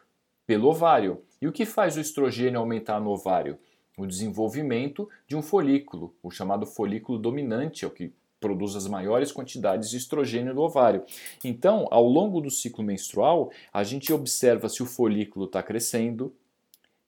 pelo 0.45 0.67
ovário. 0.67 1.23
E 1.41 1.47
o 1.47 1.51
que 1.51 1.65
faz 1.65 1.95
o 1.95 2.01
estrogênio 2.01 2.59
aumentar 2.59 2.99
no 2.99 3.11
ovário? 3.11 3.57
O 3.97 4.05
desenvolvimento 4.05 5.07
de 5.27 5.35
um 5.35 5.41
folículo, 5.41 6.13
o 6.21 6.29
chamado 6.29 6.65
folículo 6.65 7.17
dominante, 7.17 7.85
é 7.85 7.87
o 7.87 7.91
que 7.91 8.13
produz 8.39 8.75
as 8.75 8.87
maiores 8.87 9.31
quantidades 9.31 9.89
de 9.89 9.97
estrogênio 9.97 10.53
do 10.53 10.61
ovário. 10.61 11.03
Então, 11.43 11.87
ao 11.91 12.05
longo 12.05 12.39
do 12.39 12.49
ciclo 12.49 12.83
menstrual, 12.83 13.51
a 13.73 13.83
gente 13.83 14.13
observa 14.13 14.69
se 14.69 14.81
o 14.81 14.85
folículo 14.85 15.45
está 15.45 15.61
crescendo, 15.61 16.33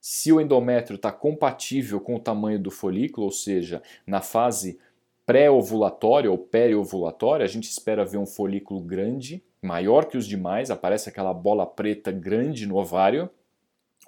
se 0.00 0.32
o 0.32 0.40
endométrio 0.40 0.96
está 0.96 1.12
compatível 1.12 2.00
com 2.00 2.16
o 2.16 2.20
tamanho 2.20 2.58
do 2.58 2.70
folículo, 2.70 3.26
ou 3.26 3.32
seja, 3.32 3.82
na 4.06 4.20
fase 4.20 4.78
pré-ovulatória 5.24 6.30
ou 6.30 6.36
peri-ovulatória, 6.36 7.44
a 7.44 7.48
gente 7.48 7.70
espera 7.70 8.04
ver 8.04 8.18
um 8.18 8.26
folículo 8.26 8.80
grande, 8.80 9.42
maior 9.62 10.06
que 10.06 10.16
os 10.16 10.26
demais, 10.26 10.70
aparece 10.70 11.08
aquela 11.08 11.32
bola 11.32 11.64
preta 11.64 12.10
grande 12.10 12.66
no 12.66 12.76
ovário. 12.76 13.30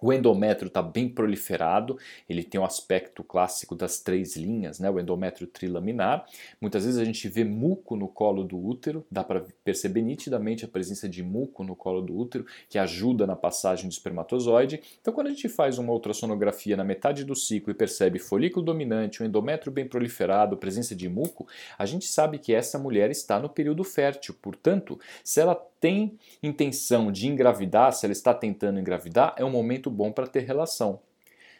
O 0.03 0.13
endométrio 0.13 0.69
está 0.69 0.83
bem 0.83 1.09
proliferado, 1.09 1.99
ele 2.29 2.43
tem 2.43 2.61
o 2.61 2.65
aspecto 2.65 3.23
clássico 3.23 3.75
das 3.75 4.01
três 4.01 4.37
linhas, 4.37 4.81
né? 4.81 4.91
o 4.91 4.99
endométrio 4.99 5.47
trilaminar. 5.47 6.27
Muitas 6.61 6.85
vezes 6.85 7.01
a 7.01 7.05
gente 7.05 7.29
vê 7.29 7.45
muco 7.45 7.97
no 7.97 8.09
colo 8.09 8.43
do 8.43 8.59
útero, 8.59 9.07
dá 9.11 9.23
para 9.23 9.45
perceber 9.65 10.03
nitidamente 10.03 10.65
a 10.65 10.69
presença 10.69 11.09
de 11.09 11.23
muco 11.23 11.63
no 11.63 11.77
colo 11.77 12.03
do 12.03 12.17
útero, 12.17 12.45
que 12.69 12.79
ajuda 12.79 13.27
na 13.27 13.37
passagem 13.37 13.89
do 13.89 13.93
espermatozoide. 13.93 14.83
Então, 15.01 15.15
quando 15.15 15.29
a 15.29 15.31
gente 15.31 15.49
faz 15.49 15.79
uma 15.79 15.93
ultrassonografia 15.93 16.77
na 16.77 16.85
metade 16.85 17.25
do 17.25 17.37
ciclo 17.37 17.71
e 17.71 17.75
percebe 17.75 18.19
folículo 18.19 18.65
dominante, 18.65 19.23
o 19.23 19.25
endométrio 19.25 19.73
bem 19.73 19.87
proliferado, 19.87 20.57
presença 20.57 20.95
de 20.95 21.09
muco, 21.09 21.47
a 21.79 21.87
gente 21.87 22.07
sabe 22.07 22.39
que 22.39 22.53
essa 22.53 22.79
mulher 22.79 23.11
está 23.11 23.39
no 23.39 23.49
período 23.49 23.85
fértil. 23.85 24.35
Portanto, 24.43 24.99
se 25.23 25.41
ela 25.41 25.55
tem 25.85 26.19
intenção 26.43 27.13
de 27.13 27.29
engravidar, 27.29 27.93
se 27.93 28.07
ela 28.07 28.13
está 28.15 28.33
tentando 28.33 28.81
engravidar, 28.81 29.35
é 29.37 29.45
um 29.45 29.51
momento 29.51 29.91
bom 29.91 30.11
para 30.11 30.27
ter 30.27 30.41
relação. 30.41 30.99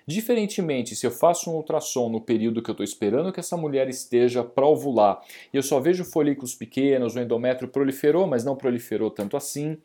Diferentemente, 0.07 0.97
se 0.97 1.07
eu 1.07 1.11
faço 1.11 1.51
um 1.51 1.57
ultrassom 1.57 2.09
no 2.09 2.23
período 2.23 2.63
que 2.63 2.71
eu 2.71 2.73
estou 2.73 2.85
esperando 2.85 3.31
que 3.31 3.41
essa 3.41 3.55
mulher 3.55 3.87
esteja 3.87 4.43
para 4.43 4.67
ovular 4.67 5.21
e 5.53 5.59
eu 5.59 5.63
só 5.63 5.79
vejo 5.79 6.07
folículos 6.07 6.55
pequenos, 6.55 7.15
o 7.15 7.21
endométrio 7.21 7.69
proliferou, 7.69 8.27
mas 8.27 8.43
não 8.43 8.57
proliferou 8.57 9.11
tanto 9.11 9.37
assim, 9.37 9.77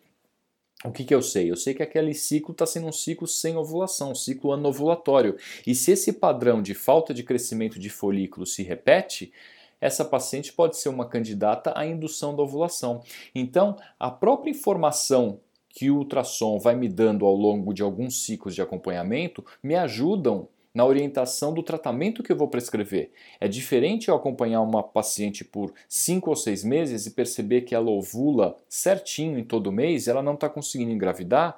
o 0.86 0.92
que, 0.92 1.04
que 1.04 1.14
eu 1.14 1.22
sei? 1.22 1.52
Eu 1.52 1.58
sei 1.58 1.74
que 1.74 1.84
aquele 1.84 2.14
ciclo 2.14 2.54
está 2.54 2.66
sendo 2.66 2.88
um 2.88 2.94
ciclo 2.94 3.28
sem 3.28 3.58
ovulação, 3.58 4.12
um 4.12 4.16
ciclo 4.16 4.54
anovulatório. 4.54 5.36
E 5.68 5.76
se 5.76 5.92
esse 5.92 6.14
padrão 6.14 6.62
de 6.62 6.74
falta 6.74 7.14
de 7.14 7.24
crescimento 7.24 7.78
de 7.78 7.90
folículos 7.90 8.56
se 8.56 8.64
repete, 8.64 9.34
essa 9.82 10.04
paciente 10.04 10.54
pode 10.54 10.78
ser 10.78 10.90
uma 10.90 11.08
candidata 11.08 11.74
à 11.76 11.86
indução 11.86 12.36
da 12.36 12.44
ovulação. 12.44 13.02
Então, 13.34 13.76
a 14.00 14.12
própria 14.12 14.52
informação 14.52 15.40
que 15.70 15.90
o 15.90 15.98
ultrassom 15.98 16.58
vai 16.60 16.76
me 16.76 16.90
dando 16.90 17.26
ao 17.26 17.36
longo 17.36 17.74
de 17.74 17.82
alguns 17.82 18.26
ciclos 18.26 18.56
de 18.56 18.62
acompanhamento 18.62 19.46
me 19.62 19.76
ajudam 19.76 20.48
na 20.74 20.86
orientação 20.86 21.54
do 21.54 21.64
tratamento 21.64 22.22
que 22.22 22.32
eu 22.32 22.38
vou 22.38 22.48
prescrever. 22.48 23.12
É 23.40 23.48
diferente 23.48 24.08
eu 24.08 24.16
acompanhar 24.16 24.62
uma 24.62 24.84
paciente 24.84 25.44
por 25.44 25.74
5 25.88 26.30
ou 26.30 26.36
6 26.36 26.64
meses 26.64 27.06
e 27.06 27.12
perceber 27.12 27.62
que 27.62 27.74
ela 27.74 27.90
ovula 27.90 28.56
certinho 28.68 29.38
em 29.38 29.44
todo 29.44 29.72
mês 29.72 30.08
ela 30.08 30.22
não 30.22 30.36
está 30.36 30.48
conseguindo 30.48 30.92
engravidar 30.92 31.58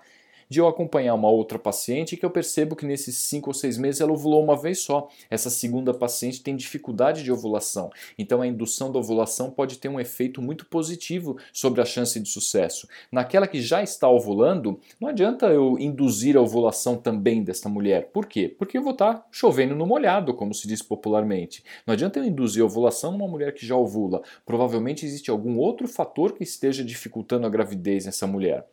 de 0.52 0.60
eu 0.60 0.68
acompanhar 0.68 1.14
uma 1.14 1.30
outra 1.30 1.58
paciente 1.58 2.18
que 2.18 2.26
eu 2.26 2.30
percebo 2.30 2.76
que 2.76 2.86
nesses 2.86 3.16
cinco 3.16 3.52
ou 3.52 3.54
seis 3.54 3.78
meses 3.78 4.02
ela 4.02 4.12
ovulou 4.12 4.44
uma 4.44 4.58
vez 4.58 4.80
só. 4.80 5.08
Essa 5.30 5.50
segunda 5.50 5.94
paciente 5.94 6.44
tem 6.44 6.58
dificuldade 6.58 7.24
de 7.24 7.32
ovulação, 7.32 7.90
então 8.20 8.42
a 8.42 8.48
indução 8.48 8.92
da 8.92 9.00
ovulação 9.00 9.50
pode 9.50 9.78
ter 9.78 9.88
um 9.88 9.98
efeito 9.98 10.42
muito 10.42 10.66
positivo 10.66 11.38
sobre 11.54 11.80
a 11.80 11.86
chance 11.86 12.20
de 12.20 12.28
sucesso. 12.28 12.86
Naquela 13.10 13.48
que 13.48 13.62
já 13.62 13.82
está 13.82 14.10
ovulando, 14.10 14.78
não 15.00 15.08
adianta 15.08 15.46
eu 15.46 15.80
induzir 15.80 16.36
a 16.36 16.42
ovulação 16.42 16.98
também 16.98 17.42
desta 17.42 17.70
mulher. 17.70 18.10
Por 18.12 18.26
quê? 18.26 18.54
Porque 18.60 18.78
eu 18.78 18.84
vou 18.84 18.92
estar 18.92 19.26
chovendo 19.32 19.74
no 19.74 19.88
molhado, 19.88 20.34
como 20.34 20.54
se 20.54 20.68
diz 20.68 20.82
popularmente. 20.82 21.64
Não 21.88 21.94
adianta 21.94 22.20
eu 22.20 22.26
induzir 22.26 22.62
a 22.62 22.66
ovulação 22.66 23.14
numa 23.14 23.26
mulher 23.26 23.54
que 23.54 23.66
já 23.66 23.78
ovula. 23.78 24.22
Provavelmente 24.46 25.06
existe 25.06 25.32
algum 25.32 25.58
outro 25.58 25.88
fator 25.88 26.34
que 26.34 26.44
esteja 26.44 26.84
dificultando 26.84 27.48
a 27.48 27.50
gravidez 27.50 28.06
nessa 28.06 28.28
mulher. 28.28 28.68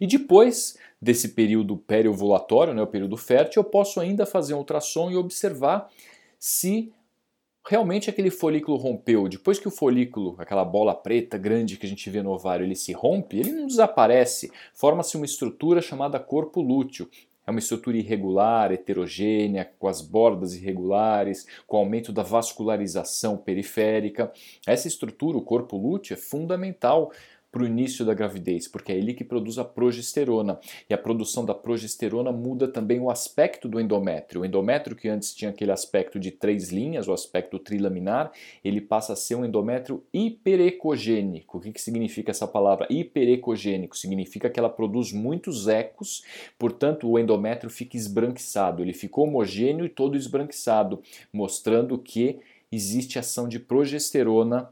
E 0.00 0.06
depois 0.06 0.76
desse 1.00 1.30
período 1.30 1.76
periovulatório, 1.76 2.74
né, 2.74 2.82
o 2.82 2.86
período 2.86 3.16
fértil, 3.16 3.62
eu 3.62 3.64
posso 3.64 4.00
ainda 4.00 4.24
fazer 4.26 4.54
um 4.54 4.58
ultrassom 4.58 5.10
e 5.10 5.16
observar 5.16 5.90
se 6.38 6.92
realmente 7.68 8.08
aquele 8.08 8.30
folículo 8.30 8.76
rompeu. 8.76 9.28
Depois 9.28 9.58
que 9.58 9.68
o 9.68 9.70
folículo, 9.70 10.36
aquela 10.38 10.64
bola 10.64 10.94
preta 10.94 11.36
grande 11.36 11.76
que 11.76 11.84
a 11.84 11.88
gente 11.88 12.08
vê 12.08 12.22
no 12.22 12.30
ovário, 12.30 12.64
ele 12.64 12.76
se 12.76 12.92
rompe, 12.92 13.38
ele 13.38 13.52
não 13.52 13.66
desaparece. 13.66 14.50
Forma-se 14.72 15.16
uma 15.16 15.26
estrutura 15.26 15.82
chamada 15.82 16.20
corpo 16.20 16.60
lúteo. 16.60 17.08
É 17.46 17.50
uma 17.50 17.60
estrutura 17.60 17.96
irregular, 17.96 18.72
heterogênea, 18.72 19.70
com 19.78 19.86
as 19.86 20.00
bordas 20.00 20.54
irregulares, 20.54 21.46
com 21.64 21.76
aumento 21.76 22.12
da 22.12 22.24
vascularização 22.24 23.36
periférica. 23.36 24.32
Essa 24.66 24.88
estrutura, 24.88 25.38
o 25.38 25.42
corpo 25.42 25.76
lúteo, 25.76 26.14
é 26.14 26.16
fundamental 26.16 27.12
para 27.56 27.62
o 27.62 27.66
início 27.66 28.04
da 28.04 28.12
gravidez, 28.12 28.68
porque 28.68 28.92
é 28.92 28.96
ele 28.98 29.14
que 29.14 29.24
produz 29.24 29.56
a 29.56 29.64
progesterona. 29.64 30.60
E 30.90 30.92
a 30.92 30.98
produção 30.98 31.42
da 31.42 31.54
progesterona 31.54 32.30
muda 32.30 32.68
também 32.68 33.00
o 33.00 33.08
aspecto 33.08 33.66
do 33.66 33.80
endométrio. 33.80 34.42
O 34.42 34.44
endométrio 34.44 34.94
que 34.94 35.08
antes 35.08 35.34
tinha 35.34 35.50
aquele 35.50 35.72
aspecto 35.72 36.20
de 36.20 36.30
três 36.30 36.68
linhas, 36.68 37.08
o 37.08 37.14
aspecto 37.14 37.58
trilaminar, 37.58 38.30
ele 38.62 38.78
passa 38.78 39.14
a 39.14 39.16
ser 39.16 39.36
um 39.36 39.44
endométrio 39.44 40.04
hiperecogênico. 40.12 41.56
O 41.56 41.60
que, 41.62 41.72
que 41.72 41.80
significa 41.80 42.30
essa 42.30 42.46
palavra? 42.46 42.86
Hiperecogênico 42.90 43.96
significa 43.96 44.50
que 44.50 44.60
ela 44.60 44.68
produz 44.68 45.10
muitos 45.10 45.66
ecos, 45.66 46.22
portanto 46.58 47.10
o 47.10 47.18
endométrio 47.18 47.70
fica 47.70 47.96
esbranquiçado. 47.96 48.82
Ele 48.82 48.92
ficou 48.92 49.26
homogêneo 49.26 49.86
e 49.86 49.88
todo 49.88 50.14
esbranquiçado, 50.14 51.00
mostrando 51.32 51.96
que 51.96 52.38
existe 52.70 53.18
ação 53.18 53.48
de 53.48 53.58
progesterona 53.58 54.68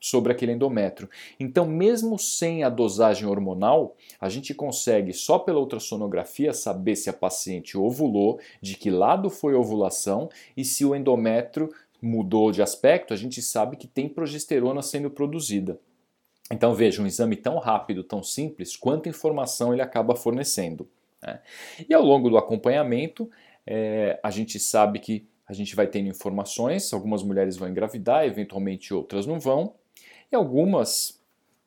sobre 0.00 0.32
aquele 0.32 0.52
endométrio. 0.52 1.08
Então, 1.38 1.66
mesmo 1.66 2.18
sem 2.18 2.62
a 2.62 2.68
dosagem 2.68 3.26
hormonal, 3.26 3.96
a 4.20 4.28
gente 4.28 4.54
consegue 4.54 5.12
só 5.12 5.38
pela 5.38 5.58
ultrassonografia 5.58 6.52
saber 6.52 6.96
se 6.96 7.10
a 7.10 7.12
paciente 7.12 7.76
ovulou, 7.76 8.38
de 8.60 8.76
que 8.76 8.90
lado 8.90 9.28
foi 9.28 9.54
a 9.54 9.58
ovulação 9.58 10.28
e 10.56 10.64
se 10.64 10.84
o 10.84 10.94
endométrio 10.94 11.70
mudou 12.00 12.52
de 12.52 12.62
aspecto, 12.62 13.12
a 13.12 13.16
gente 13.16 13.42
sabe 13.42 13.76
que 13.76 13.86
tem 13.86 14.08
progesterona 14.08 14.82
sendo 14.82 15.10
produzida. 15.10 15.80
Então 16.50 16.74
veja, 16.74 17.02
um 17.02 17.06
exame 17.06 17.36
tão 17.36 17.58
rápido, 17.58 18.02
tão 18.02 18.22
simples, 18.22 18.76
quanta 18.76 19.08
informação 19.08 19.72
ele 19.72 19.82
acaba 19.82 20.14
fornecendo. 20.14 20.88
Né? 21.22 21.40
E 21.88 21.92
ao 21.92 22.02
longo 22.02 22.30
do 22.30 22.38
acompanhamento, 22.38 23.28
é, 23.66 24.18
a 24.22 24.30
gente 24.30 24.58
sabe 24.58 24.98
que 24.98 25.28
a 25.46 25.52
gente 25.52 25.74
vai 25.74 25.86
tendo 25.86 26.08
informações, 26.08 26.92
algumas 26.92 27.22
mulheres 27.22 27.56
vão 27.56 27.68
engravidar, 27.68 28.24
eventualmente 28.24 28.92
outras 28.94 29.26
não 29.26 29.40
vão, 29.40 29.74
e 30.30 30.36
algumas 30.36 31.18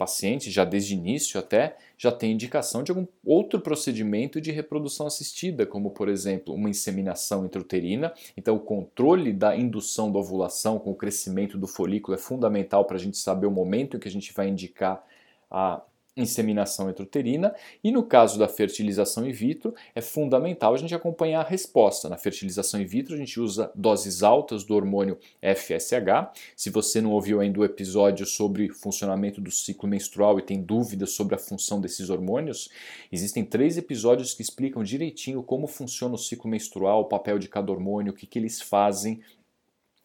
pacientes, 0.01 0.51
já 0.51 0.65
desde 0.65 0.95
o 0.95 0.97
início 0.97 1.39
até, 1.39 1.77
já 1.95 2.11
têm 2.11 2.31
indicação 2.31 2.81
de 2.81 2.91
algum 2.91 3.05
outro 3.23 3.61
procedimento 3.61 4.41
de 4.41 4.51
reprodução 4.51 5.05
assistida, 5.05 5.63
como 5.63 5.91
por 5.91 6.09
exemplo 6.09 6.55
uma 6.55 6.71
inseminação 6.71 7.45
intrauterina. 7.45 8.11
Então, 8.35 8.55
o 8.55 8.59
controle 8.59 9.31
da 9.31 9.55
indução 9.55 10.11
da 10.11 10.17
ovulação 10.17 10.79
com 10.79 10.89
o 10.89 10.95
crescimento 10.95 11.55
do 11.55 11.67
folículo 11.67 12.15
é 12.15 12.17
fundamental 12.17 12.85
para 12.85 12.95
a 12.95 12.99
gente 12.99 13.17
saber 13.17 13.45
o 13.45 13.51
momento 13.51 13.95
em 13.95 13.99
que 13.99 14.07
a 14.07 14.11
gente 14.11 14.33
vai 14.33 14.47
indicar 14.47 15.05
a 15.51 15.83
inseminação 16.15 16.89
intrauterina 16.89 17.55
e 17.83 17.91
no 17.91 18.03
caso 18.03 18.37
da 18.37 18.47
fertilização 18.47 19.25
in 19.25 19.31
vitro 19.31 19.73
é 19.95 20.01
fundamental 20.01 20.73
a 20.73 20.77
gente 20.77 20.93
acompanhar 20.93 21.41
a 21.41 21.47
resposta. 21.47 22.09
Na 22.09 22.17
fertilização 22.17 22.81
in 22.81 22.85
vitro 22.85 23.15
a 23.15 23.17
gente 23.17 23.39
usa 23.39 23.71
doses 23.73 24.21
altas 24.21 24.63
do 24.63 24.75
hormônio 24.75 25.17
FSH. 25.41 26.31
Se 26.55 26.69
você 26.69 26.99
não 26.99 27.11
ouviu 27.11 27.39
ainda 27.39 27.59
o 27.59 27.65
episódio 27.65 28.25
sobre 28.25 28.69
funcionamento 28.69 29.39
do 29.39 29.51
ciclo 29.51 29.87
menstrual 29.87 30.37
e 30.37 30.41
tem 30.41 30.61
dúvidas 30.61 31.11
sobre 31.11 31.35
a 31.35 31.39
função 31.39 31.79
desses 31.79 32.09
hormônios, 32.09 32.69
existem 33.11 33.45
três 33.45 33.77
episódios 33.77 34.33
que 34.33 34.41
explicam 34.41 34.83
direitinho 34.83 35.41
como 35.41 35.67
funciona 35.67 36.15
o 36.15 36.19
ciclo 36.19 36.49
menstrual, 36.49 37.01
o 37.01 37.05
papel 37.05 37.39
de 37.39 37.47
cada 37.47 37.71
hormônio, 37.71 38.11
o 38.11 38.15
que, 38.15 38.27
que 38.27 38.37
eles 38.37 38.61
fazem 38.61 39.21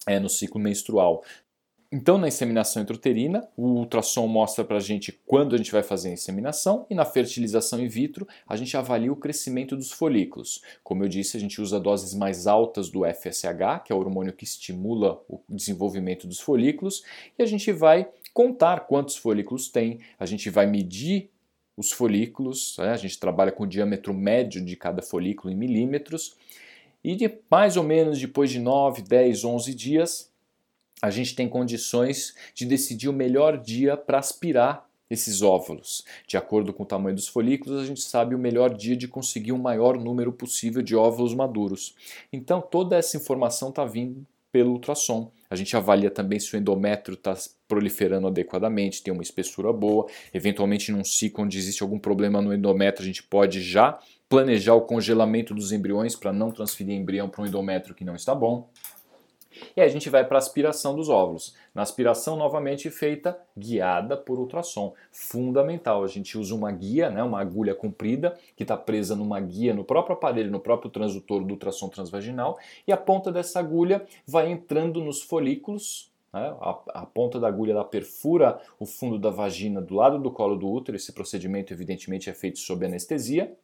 é, 0.06 0.20
no 0.20 0.28
ciclo 0.28 0.60
menstrual. 0.60 1.24
Então, 1.96 2.18
na 2.18 2.28
inseminação 2.28 2.82
intrauterina, 2.82 3.48
o 3.56 3.68
ultrassom 3.68 4.26
mostra 4.26 4.62
para 4.62 4.76
a 4.76 4.80
gente 4.80 5.18
quando 5.24 5.54
a 5.54 5.56
gente 5.56 5.72
vai 5.72 5.82
fazer 5.82 6.10
a 6.10 6.12
inseminação 6.12 6.84
e 6.90 6.94
na 6.94 7.06
fertilização 7.06 7.80
in 7.80 7.88
vitro 7.88 8.28
a 8.46 8.54
gente 8.54 8.76
avalia 8.76 9.10
o 9.10 9.16
crescimento 9.16 9.74
dos 9.74 9.90
folículos. 9.90 10.60
Como 10.84 11.02
eu 11.02 11.08
disse, 11.08 11.38
a 11.38 11.40
gente 11.40 11.58
usa 11.58 11.80
doses 11.80 12.12
mais 12.12 12.46
altas 12.46 12.90
do 12.90 13.00
FSH, 13.06 13.82
que 13.82 13.92
é 13.92 13.94
o 13.94 13.98
hormônio 13.98 14.34
que 14.34 14.44
estimula 14.44 15.24
o 15.26 15.40
desenvolvimento 15.48 16.26
dos 16.26 16.38
folículos, 16.38 17.02
e 17.38 17.42
a 17.42 17.46
gente 17.46 17.72
vai 17.72 18.06
contar 18.34 18.80
quantos 18.80 19.16
folículos 19.16 19.70
tem, 19.70 20.00
a 20.18 20.26
gente 20.26 20.50
vai 20.50 20.66
medir 20.66 21.30
os 21.78 21.90
folículos, 21.92 22.76
né? 22.78 22.90
a 22.90 22.96
gente 22.98 23.18
trabalha 23.18 23.50
com 23.50 23.64
o 23.64 23.66
diâmetro 23.66 24.12
médio 24.12 24.62
de 24.62 24.76
cada 24.76 25.00
folículo 25.00 25.50
em 25.50 25.56
milímetros, 25.56 26.36
e 27.02 27.16
de 27.16 27.38
mais 27.50 27.74
ou 27.78 27.84
menos 27.84 28.20
depois 28.20 28.50
de 28.50 28.58
9, 28.58 29.00
10, 29.00 29.44
11 29.44 29.74
dias, 29.74 30.35
a 31.02 31.10
gente 31.10 31.34
tem 31.34 31.48
condições 31.48 32.34
de 32.54 32.64
decidir 32.64 33.08
o 33.08 33.12
melhor 33.12 33.58
dia 33.58 33.96
para 33.96 34.18
aspirar 34.18 34.86
esses 35.08 35.40
óvulos. 35.42 36.04
De 36.26 36.36
acordo 36.36 36.72
com 36.72 36.82
o 36.82 36.86
tamanho 36.86 37.14
dos 37.14 37.28
folículos, 37.28 37.80
a 37.80 37.86
gente 37.86 38.00
sabe 38.00 38.34
o 38.34 38.38
melhor 38.38 38.74
dia 38.74 38.96
de 38.96 39.06
conseguir 39.06 39.52
o 39.52 39.58
maior 39.58 39.98
número 39.98 40.32
possível 40.32 40.82
de 40.82 40.96
óvulos 40.96 41.34
maduros. 41.34 41.94
Então, 42.32 42.60
toda 42.60 42.96
essa 42.96 43.16
informação 43.16 43.68
está 43.68 43.84
vindo 43.84 44.26
pelo 44.50 44.72
ultrassom. 44.72 45.30
A 45.48 45.54
gente 45.54 45.76
avalia 45.76 46.10
também 46.10 46.40
se 46.40 46.54
o 46.54 46.58
endométrio 46.58 47.14
está 47.14 47.36
proliferando 47.68 48.26
adequadamente, 48.26 49.02
tem 49.02 49.12
uma 49.12 49.22
espessura 49.22 49.72
boa. 49.72 50.06
Eventualmente, 50.34 50.90
num 50.90 51.04
ciclo 51.04 51.44
onde 51.44 51.58
existe 51.58 51.82
algum 51.82 51.98
problema 51.98 52.42
no 52.42 52.52
endométrio, 52.52 53.04
a 53.04 53.06
gente 53.06 53.22
pode 53.22 53.60
já 53.60 53.98
planejar 54.28 54.74
o 54.74 54.80
congelamento 54.80 55.54
dos 55.54 55.70
embriões 55.70 56.16
para 56.16 56.32
não 56.32 56.50
transferir 56.50 56.96
embrião 56.96 57.28
para 57.28 57.42
um 57.42 57.46
endométrio 57.46 57.94
que 57.94 58.04
não 58.04 58.16
está 58.16 58.34
bom. 58.34 58.68
E 59.76 59.80
a 59.80 59.88
gente 59.88 60.08
vai 60.08 60.24
para 60.24 60.36
a 60.36 60.38
aspiração 60.38 60.94
dos 60.94 61.08
óvulos. 61.08 61.54
Na 61.74 61.82
aspiração, 61.82 62.36
novamente 62.36 62.90
feita 62.90 63.38
guiada 63.56 64.16
por 64.16 64.38
ultrassom. 64.38 64.94
Fundamental, 65.10 66.02
a 66.02 66.06
gente 66.06 66.38
usa 66.38 66.54
uma 66.54 66.70
guia, 66.72 67.10
né, 67.10 67.22
uma 67.22 67.40
agulha 67.40 67.74
comprida, 67.74 68.36
que 68.56 68.64
está 68.64 68.76
presa 68.76 69.14
numa 69.14 69.40
guia 69.40 69.74
no 69.74 69.84
próprio 69.84 70.14
aparelho, 70.14 70.50
no 70.50 70.60
próprio 70.60 70.90
transdutor 70.90 71.44
do 71.44 71.52
ultrassom 71.52 71.88
transvaginal, 71.88 72.58
e 72.86 72.92
a 72.92 72.96
ponta 72.96 73.30
dessa 73.32 73.58
agulha 73.58 74.06
vai 74.26 74.50
entrando 74.50 75.00
nos 75.00 75.22
folículos, 75.22 76.10
né, 76.32 76.54
a, 76.60 76.78
a, 76.94 77.06
ponta 77.06 77.38
da 77.38 77.48
agulha 77.48 77.72
ela 77.72 77.84
perfura 77.84 78.60
o 78.78 78.86
fundo 78.86 79.18
da 79.18 79.30
vagina 79.30 79.80
do 79.80 79.94
lado 79.94 80.18
do 80.18 80.30
colo 80.30 80.56
do 80.56 80.68
útero. 80.68 80.96
Esse 80.96 81.12
procedimento, 81.12 81.72
evidentemente, 81.72 82.28
é 82.28 82.34
feito 82.34 82.58
sob 82.58 82.84
anestesia 82.84 83.56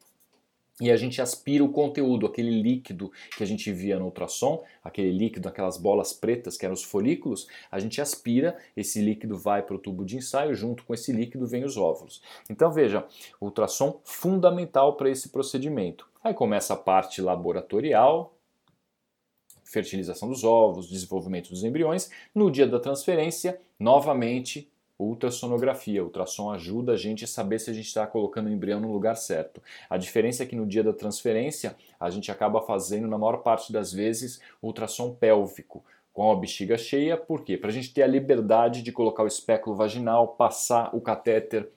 e 0.80 0.90
a 0.90 0.96
gente 0.96 1.20
aspira 1.20 1.62
o 1.62 1.70
conteúdo, 1.70 2.26
aquele 2.26 2.62
líquido 2.62 3.12
que 3.36 3.42
a 3.42 3.46
gente 3.46 3.70
via 3.72 3.98
no 3.98 4.06
ultrassom, 4.06 4.64
aquele 4.82 5.12
líquido, 5.12 5.48
aquelas 5.48 5.76
bolas 5.76 6.12
pretas 6.12 6.56
que 6.56 6.64
eram 6.64 6.74
os 6.74 6.82
folículos, 6.82 7.46
a 7.70 7.78
gente 7.78 8.00
aspira, 8.00 8.56
esse 8.76 9.00
líquido 9.00 9.36
vai 9.36 9.62
para 9.62 9.76
o 9.76 9.78
tubo 9.78 10.04
de 10.04 10.16
ensaio, 10.16 10.54
junto 10.54 10.84
com 10.84 10.94
esse 10.94 11.12
líquido 11.12 11.46
vem 11.46 11.64
os 11.64 11.76
óvulos. 11.76 12.22
Então 12.48 12.72
veja, 12.72 13.06
ultrassom 13.40 14.00
fundamental 14.02 14.96
para 14.96 15.10
esse 15.10 15.28
procedimento. 15.28 16.08
Aí 16.24 16.32
começa 16.32 16.72
a 16.74 16.76
parte 16.76 17.20
laboratorial, 17.20 18.34
fertilização 19.62 20.28
dos 20.28 20.44
ovos, 20.44 20.88
desenvolvimento 20.88 21.50
dos 21.50 21.64
embriões. 21.64 22.10
No 22.34 22.50
dia 22.50 22.66
da 22.66 22.80
transferência, 22.80 23.60
novamente 23.78 24.71
ultrassonografia. 25.08 26.02
O 26.02 26.06
ultrassom 26.06 26.50
ajuda 26.50 26.92
a 26.92 26.96
gente 26.96 27.24
a 27.24 27.28
saber 27.28 27.58
se 27.58 27.70
a 27.70 27.72
gente 27.72 27.86
está 27.86 28.06
colocando 28.06 28.46
o 28.46 28.50
embrião 28.50 28.80
no 28.80 28.92
lugar 28.92 29.16
certo. 29.16 29.62
A 29.88 29.96
diferença 29.96 30.42
é 30.42 30.46
que 30.46 30.56
no 30.56 30.66
dia 30.66 30.82
da 30.82 30.92
transferência 30.92 31.76
a 31.98 32.10
gente 32.10 32.30
acaba 32.30 32.60
fazendo, 32.60 33.08
na 33.08 33.18
maior 33.18 33.38
parte 33.38 33.72
das 33.72 33.92
vezes, 33.92 34.40
ultrassom 34.62 35.14
pélvico 35.14 35.84
com 36.12 36.30
a 36.30 36.36
bexiga 36.36 36.76
cheia, 36.76 37.16
por 37.16 37.42
quê? 37.42 37.56
Para 37.56 37.70
a 37.70 37.72
gente 37.72 37.92
ter 37.92 38.02
a 38.02 38.06
liberdade 38.06 38.82
de 38.82 38.92
colocar 38.92 39.22
o 39.22 39.26
espéculo 39.26 39.74
vaginal, 39.74 40.28
passar 40.28 40.94
o 40.94 41.00
catéter 41.00 41.68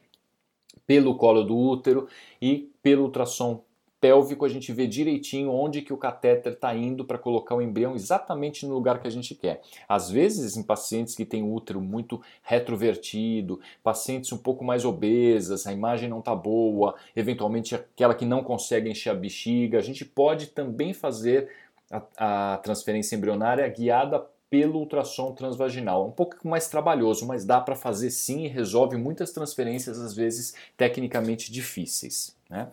pelo 0.86 1.15
colo 1.15 1.44
do 1.44 1.58
útero 1.58 2.08
e 2.41 2.72
pelo 2.82 3.03
ultrassom 3.03 3.63
pélvico 4.05 4.45
a 4.45 4.50
gente 4.50 4.71
vê 4.71 4.85
direitinho 4.85 5.51
onde 5.51 5.81
que 5.81 5.91
o 5.91 5.97
catéter 5.97 6.53
está 6.53 6.75
indo 6.75 7.03
para 7.03 7.17
colocar 7.17 7.55
o 7.55 7.62
embrião 7.62 7.95
exatamente 7.95 8.63
no 8.63 8.75
lugar 8.75 9.01
que 9.01 9.07
a 9.07 9.12
gente 9.12 9.33
quer. 9.33 9.62
Às 9.89 10.12
vezes, 10.12 10.55
em 10.55 10.62
pacientes 10.62 11.15
que 11.15 11.25
têm 11.25 11.41
útero 11.41 11.81
muito 11.81 12.21
retrovertido, 12.43 13.59
pacientes 13.83 14.31
um 14.31 14.38
pouco 14.38 14.63
mais 14.63 14.85
obesas, 14.85 15.65
a 15.65 15.74
imagem 15.74 16.07
não 16.07 16.19
está 16.19 16.35
boa, 16.35 16.93
eventualmente 17.15 17.74
aquela 17.74 18.13
que 18.13 18.25
não 18.25 18.43
consegue 18.43 18.91
encher 18.91 19.09
a 19.09 19.15
bexiga, 19.15 19.79
a 19.79 19.81
gente 19.81 20.05
pode 20.05 20.47
também 20.47 20.93
fazer 20.93 21.50
a, 21.89 22.53
a 22.53 22.57
transferência 22.57 23.15
embrionária 23.15 23.67
guiada 23.67 24.24
pelo 24.51 24.77
ultrassom 24.77 25.33
transvaginal. 25.33 26.03
É 26.03 26.07
um 26.09 26.12
pouco 26.12 26.47
mais 26.47 26.67
trabalhoso, 26.67 27.25
mas 27.25 27.43
dá 27.43 27.59
para 27.59 27.75
fazer 27.75 28.12
sim 28.12 28.45
e 28.45 28.47
resolve 28.47 28.97
muitas 28.97 29.31
transferências, 29.31 29.97
às 29.97 30.13
vezes 30.13 30.53
tecnicamente 30.77 31.51
difíceis. 31.51 32.38
Né? 32.47 32.67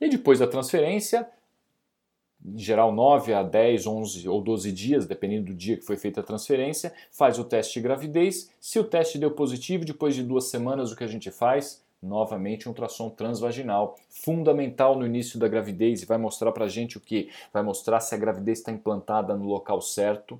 E 0.00 0.08
depois 0.08 0.38
da 0.38 0.46
transferência, 0.46 1.28
em 2.44 2.58
geral 2.58 2.92
9 2.92 3.32
a 3.32 3.42
10, 3.42 3.86
11 3.86 4.28
ou 4.28 4.40
12 4.40 4.70
dias, 4.72 5.06
dependendo 5.06 5.46
do 5.46 5.54
dia 5.54 5.76
que 5.76 5.84
foi 5.84 5.96
feita 5.96 6.20
a 6.20 6.24
transferência, 6.24 6.92
faz 7.10 7.38
o 7.38 7.44
teste 7.44 7.74
de 7.74 7.80
gravidez. 7.80 8.50
Se 8.60 8.78
o 8.78 8.84
teste 8.84 9.18
deu 9.18 9.30
positivo, 9.30 9.84
depois 9.84 10.14
de 10.14 10.22
duas 10.22 10.44
semanas, 10.44 10.92
o 10.92 10.96
que 10.96 11.04
a 11.04 11.08
gente 11.08 11.30
faz? 11.30 11.84
Novamente 12.02 12.68
um 12.68 12.70
ultrassom 12.70 13.08
transvaginal, 13.08 13.98
fundamental 14.08 14.98
no 14.98 15.06
início 15.06 15.38
da 15.38 15.48
gravidez 15.48 16.02
e 16.02 16.06
vai 16.06 16.18
mostrar 16.18 16.52
para 16.52 16.66
a 16.66 16.68
gente 16.68 16.98
o 16.98 17.00
que? 17.00 17.30
Vai 17.52 17.62
mostrar 17.62 18.00
se 18.00 18.14
a 18.14 18.18
gravidez 18.18 18.58
está 18.58 18.70
implantada 18.70 19.34
no 19.34 19.46
local 19.46 19.80
certo, 19.80 20.38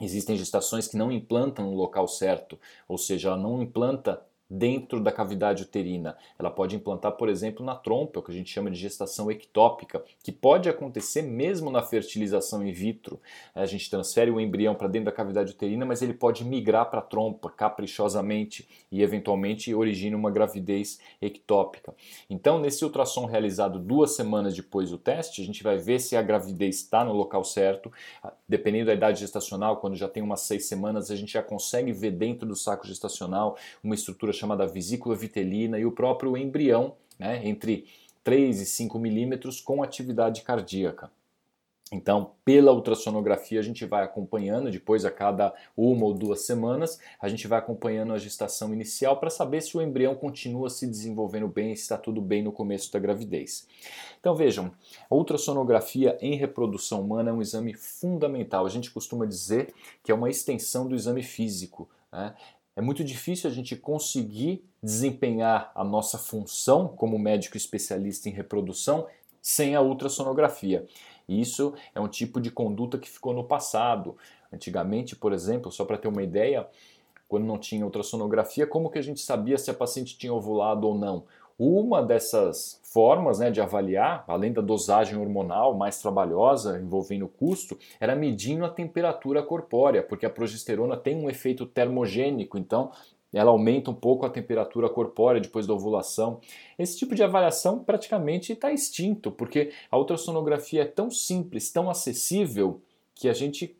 Existem 0.00 0.36
gestações 0.36 0.86
que 0.86 0.96
não 0.96 1.10
implantam 1.10 1.70
no 1.70 1.74
local 1.74 2.06
certo, 2.06 2.58
ou 2.86 2.98
seja, 2.98 3.28
ela 3.28 3.36
não 3.36 3.62
implanta 3.62 4.22
dentro 4.48 5.00
da 5.00 5.10
cavidade 5.10 5.62
uterina. 5.62 6.16
Ela 6.38 6.50
pode 6.50 6.76
implantar, 6.76 7.12
por 7.12 7.28
exemplo, 7.28 7.64
na 7.64 7.74
trompa, 7.74 8.20
o 8.20 8.22
que 8.22 8.30
a 8.30 8.34
gente 8.34 8.50
chama 8.50 8.70
de 8.70 8.78
gestação 8.78 9.30
ectópica, 9.30 10.04
que 10.22 10.30
pode 10.30 10.68
acontecer 10.68 11.22
mesmo 11.22 11.70
na 11.70 11.82
fertilização 11.82 12.66
in 12.66 12.72
vitro. 12.72 13.20
A 13.54 13.66
gente 13.66 13.90
transfere 13.90 14.30
o 14.30 14.40
embrião 14.40 14.74
para 14.74 14.88
dentro 14.88 15.06
da 15.06 15.12
cavidade 15.12 15.52
uterina, 15.52 15.84
mas 15.84 16.00
ele 16.02 16.14
pode 16.14 16.44
migrar 16.44 16.88
para 16.88 17.00
a 17.00 17.02
trompa 17.02 17.50
caprichosamente 17.50 18.68
e 18.90 19.02
eventualmente 19.02 19.74
origina 19.74 20.16
uma 20.16 20.30
gravidez 20.30 21.00
ectópica. 21.20 21.94
Então, 22.30 22.60
nesse 22.60 22.84
ultrassom 22.84 23.26
realizado 23.26 23.78
duas 23.78 24.14
semanas 24.14 24.54
depois 24.54 24.90
do 24.90 24.98
teste, 24.98 25.42
a 25.42 25.44
gente 25.44 25.62
vai 25.62 25.76
ver 25.76 25.98
se 25.98 26.16
a 26.16 26.22
gravidez 26.22 26.76
está 26.76 27.04
no 27.04 27.12
local 27.12 27.42
certo. 27.44 27.90
Dependendo 28.48 28.86
da 28.86 28.94
idade 28.94 29.20
gestacional, 29.20 29.78
quando 29.78 29.96
já 29.96 30.08
tem 30.08 30.22
umas 30.22 30.42
seis 30.42 30.66
semanas, 30.66 31.10
a 31.10 31.16
gente 31.16 31.32
já 31.32 31.42
consegue 31.42 31.92
ver 31.92 32.12
dentro 32.12 32.46
do 32.46 32.54
saco 32.54 32.86
gestacional 32.86 33.56
uma 33.82 33.94
estrutura 33.94 34.32
chamada 34.36 34.66
vesícula 34.66 35.16
vitelina 35.16 35.78
e 35.78 35.84
o 35.84 35.92
próprio 35.92 36.36
embrião, 36.36 36.94
né, 37.18 37.40
entre 37.46 37.86
3 38.22 38.60
e 38.60 38.66
5 38.66 38.98
milímetros, 38.98 39.60
com 39.60 39.82
atividade 39.82 40.42
cardíaca. 40.42 41.10
Então, 41.92 42.32
pela 42.44 42.72
ultrassonografia, 42.72 43.60
a 43.60 43.62
gente 43.62 43.84
vai 43.84 44.02
acompanhando, 44.02 44.72
depois 44.72 45.04
a 45.04 45.10
cada 45.10 45.54
uma 45.76 46.04
ou 46.04 46.12
duas 46.12 46.40
semanas, 46.40 46.98
a 47.20 47.28
gente 47.28 47.46
vai 47.46 47.60
acompanhando 47.60 48.12
a 48.12 48.18
gestação 48.18 48.72
inicial 48.72 49.18
para 49.20 49.30
saber 49.30 49.60
se 49.60 49.76
o 49.76 49.80
embrião 49.80 50.16
continua 50.16 50.68
se 50.68 50.84
desenvolvendo 50.84 51.46
bem, 51.46 51.76
se 51.76 51.82
está 51.82 51.96
tudo 51.96 52.20
bem 52.20 52.42
no 52.42 52.50
começo 52.50 52.92
da 52.92 52.98
gravidez. 52.98 53.68
Então 54.18 54.34
vejam, 54.34 54.72
a 55.08 55.14
ultrassonografia 55.14 56.18
em 56.20 56.34
reprodução 56.34 57.02
humana 57.02 57.30
é 57.30 57.32
um 57.32 57.40
exame 57.40 57.72
fundamental. 57.72 58.66
A 58.66 58.70
gente 58.70 58.90
costuma 58.90 59.24
dizer 59.24 59.72
que 60.02 60.10
é 60.10 60.14
uma 60.14 60.28
extensão 60.28 60.88
do 60.88 60.96
exame 60.96 61.22
físico. 61.22 61.88
Né? 62.12 62.34
É 62.76 62.82
muito 62.82 63.02
difícil 63.02 63.48
a 63.48 63.52
gente 63.52 63.74
conseguir 63.74 64.62
desempenhar 64.82 65.72
a 65.74 65.82
nossa 65.82 66.18
função 66.18 66.88
como 66.88 67.18
médico 67.18 67.56
especialista 67.56 68.28
em 68.28 68.32
reprodução 68.32 69.06
sem 69.40 69.74
a 69.74 69.80
ultrassonografia. 69.80 70.86
Isso 71.26 71.74
é 71.94 72.00
um 72.00 72.06
tipo 72.06 72.38
de 72.38 72.50
conduta 72.50 72.98
que 72.98 73.08
ficou 73.08 73.32
no 73.32 73.44
passado. 73.44 74.16
Antigamente, 74.52 75.16
por 75.16 75.32
exemplo, 75.32 75.72
só 75.72 75.86
para 75.86 75.96
ter 75.96 76.06
uma 76.06 76.22
ideia, 76.22 76.68
quando 77.26 77.46
não 77.46 77.58
tinha 77.58 77.84
ultrassonografia, 77.84 78.66
como 78.66 78.90
que 78.90 78.98
a 78.98 79.02
gente 79.02 79.20
sabia 79.20 79.56
se 79.56 79.70
a 79.70 79.74
paciente 79.74 80.18
tinha 80.18 80.32
ovulado 80.32 80.86
ou 80.86 80.96
não? 80.96 81.24
Uma 81.58 82.02
dessas 82.02 82.80
formas 82.84 83.38
né, 83.38 83.50
de 83.50 83.62
avaliar, 83.62 84.24
além 84.28 84.52
da 84.52 84.60
dosagem 84.60 85.18
hormonal 85.18 85.74
mais 85.74 86.00
trabalhosa, 86.00 86.78
envolvendo 86.78 87.26
custo, 87.26 87.78
era 87.98 88.14
medindo 88.14 88.64
a 88.64 88.68
temperatura 88.68 89.42
corpórea, 89.42 90.02
porque 90.02 90.26
a 90.26 90.30
progesterona 90.30 90.96
tem 90.96 91.16
um 91.16 91.30
efeito 91.30 91.64
termogênico, 91.64 92.58
então 92.58 92.90
ela 93.32 93.50
aumenta 93.50 93.90
um 93.90 93.94
pouco 93.94 94.24
a 94.24 94.30
temperatura 94.30 94.88
corpórea 94.88 95.40
depois 95.40 95.66
da 95.66 95.74
ovulação. 95.74 96.40
Esse 96.78 96.98
tipo 96.98 97.14
de 97.14 97.22
avaliação 97.22 97.82
praticamente 97.82 98.52
está 98.52 98.70
extinto, 98.72 99.30
porque 99.30 99.72
a 99.90 99.98
ultrassonografia 99.98 100.82
é 100.82 100.86
tão 100.86 101.10
simples, 101.10 101.70
tão 101.70 101.88
acessível, 101.88 102.82
que 103.14 103.30
a 103.30 103.32
gente 103.32 103.76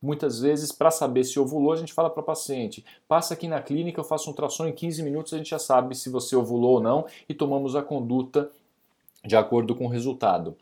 Muitas 0.00 0.40
vezes, 0.40 0.70
para 0.72 0.90
saber 0.90 1.24
se 1.24 1.40
ovulou, 1.40 1.72
a 1.72 1.76
gente 1.76 1.92
fala 1.92 2.10
para 2.10 2.20
o 2.20 2.24
paciente: 2.24 2.84
passa 3.08 3.34
aqui 3.34 3.48
na 3.48 3.60
clínica, 3.62 4.00
eu 4.00 4.04
faço 4.04 4.28
um 4.28 4.32
ultrassom 4.32 4.66
em 4.66 4.72
15 4.72 5.02
minutos, 5.02 5.32
a 5.32 5.38
gente 5.38 5.50
já 5.50 5.58
sabe 5.58 5.94
se 5.94 6.10
você 6.10 6.36
ovulou 6.36 6.74
ou 6.74 6.80
não 6.80 7.06
e 7.28 7.34
tomamos 7.34 7.74
a 7.74 7.82
conduta 7.82 8.50
de 9.26 9.36
acordo 9.36 9.74
com 9.74 9.86
o 9.86 9.90
resultado. 9.90 10.56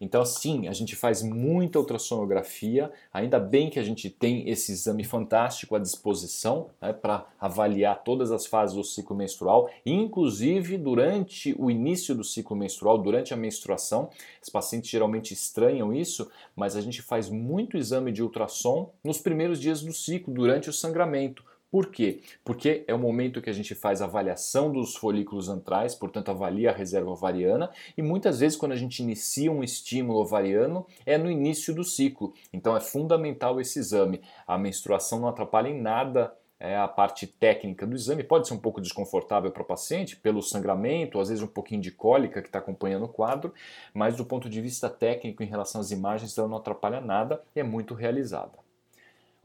Então, 0.00 0.24
sim, 0.24 0.68
a 0.68 0.72
gente 0.72 0.94
faz 0.94 1.22
muita 1.22 1.78
ultrassonografia, 1.78 2.90
ainda 3.12 3.38
bem 3.38 3.70
que 3.70 3.78
a 3.78 3.82
gente 3.82 4.10
tem 4.10 4.48
esse 4.48 4.72
exame 4.72 5.04
fantástico 5.04 5.74
à 5.74 5.78
disposição 5.78 6.68
né, 6.80 6.92
para 6.92 7.26
avaliar 7.40 8.02
todas 8.04 8.30
as 8.30 8.46
fases 8.46 8.76
do 8.76 8.84
ciclo 8.84 9.16
menstrual, 9.16 9.70
inclusive 9.84 10.76
durante 10.76 11.54
o 11.58 11.70
início 11.70 12.14
do 12.14 12.24
ciclo 12.24 12.56
menstrual, 12.56 12.98
durante 12.98 13.32
a 13.32 13.36
menstruação. 13.36 14.10
Os 14.42 14.48
pacientes 14.48 14.90
geralmente 14.90 15.32
estranham 15.32 15.92
isso, 15.94 16.30
mas 16.54 16.76
a 16.76 16.80
gente 16.80 17.00
faz 17.00 17.30
muito 17.30 17.76
exame 17.76 18.12
de 18.12 18.22
ultrassom 18.22 18.92
nos 19.02 19.18
primeiros 19.18 19.60
dias 19.60 19.80
do 19.80 19.92
ciclo, 19.92 20.34
durante 20.34 20.68
o 20.68 20.72
sangramento 20.72 21.42
por 21.70 21.90
quê? 21.90 22.22
Porque 22.44 22.84
é 22.86 22.94
o 22.94 22.98
momento 22.98 23.42
que 23.42 23.50
a 23.50 23.52
gente 23.52 23.74
faz 23.74 24.00
avaliação 24.00 24.70
dos 24.70 24.96
folículos 24.96 25.48
antrais, 25.48 25.94
portanto 25.94 26.30
avalia 26.30 26.70
a 26.70 26.74
reserva 26.74 27.10
ovariana, 27.10 27.70
e 27.96 28.02
muitas 28.02 28.40
vezes 28.40 28.56
quando 28.56 28.72
a 28.72 28.76
gente 28.76 29.02
inicia 29.02 29.50
um 29.50 29.62
estímulo 29.62 30.20
ovariano 30.20 30.86
é 31.04 31.18
no 31.18 31.30
início 31.30 31.74
do 31.74 31.84
ciclo. 31.84 32.32
Então 32.52 32.76
é 32.76 32.80
fundamental 32.80 33.60
esse 33.60 33.78
exame. 33.78 34.20
A 34.46 34.56
menstruação 34.56 35.20
não 35.20 35.28
atrapalha 35.28 35.68
em 35.68 35.80
nada 35.80 36.32
é 36.58 36.74
a 36.74 36.88
parte 36.88 37.26
técnica 37.26 37.86
do 37.86 37.94
exame 37.94 38.24
pode 38.24 38.48
ser 38.48 38.54
um 38.54 38.58
pouco 38.58 38.80
desconfortável 38.80 39.50
para 39.50 39.62
o 39.62 39.66
paciente, 39.66 40.16
pelo 40.16 40.42
sangramento, 40.42 41.20
às 41.20 41.28
vezes 41.28 41.44
um 41.44 41.48
pouquinho 41.48 41.82
de 41.82 41.90
cólica 41.90 42.40
que 42.40 42.48
está 42.48 42.58
acompanhando 42.58 43.04
o 43.04 43.08
quadro, 43.08 43.52
mas 43.92 44.16
do 44.16 44.24
ponto 44.24 44.48
de 44.48 44.60
vista 44.60 44.88
técnico, 44.88 45.42
em 45.42 45.46
relação 45.46 45.80
às 45.80 45.90
imagens, 45.90 46.36
ela 46.38 46.48
não 46.48 46.56
atrapalha 46.56 47.00
nada 47.00 47.42
e 47.54 47.60
é 47.60 47.62
muito 47.62 47.92
realizada. 47.92 48.65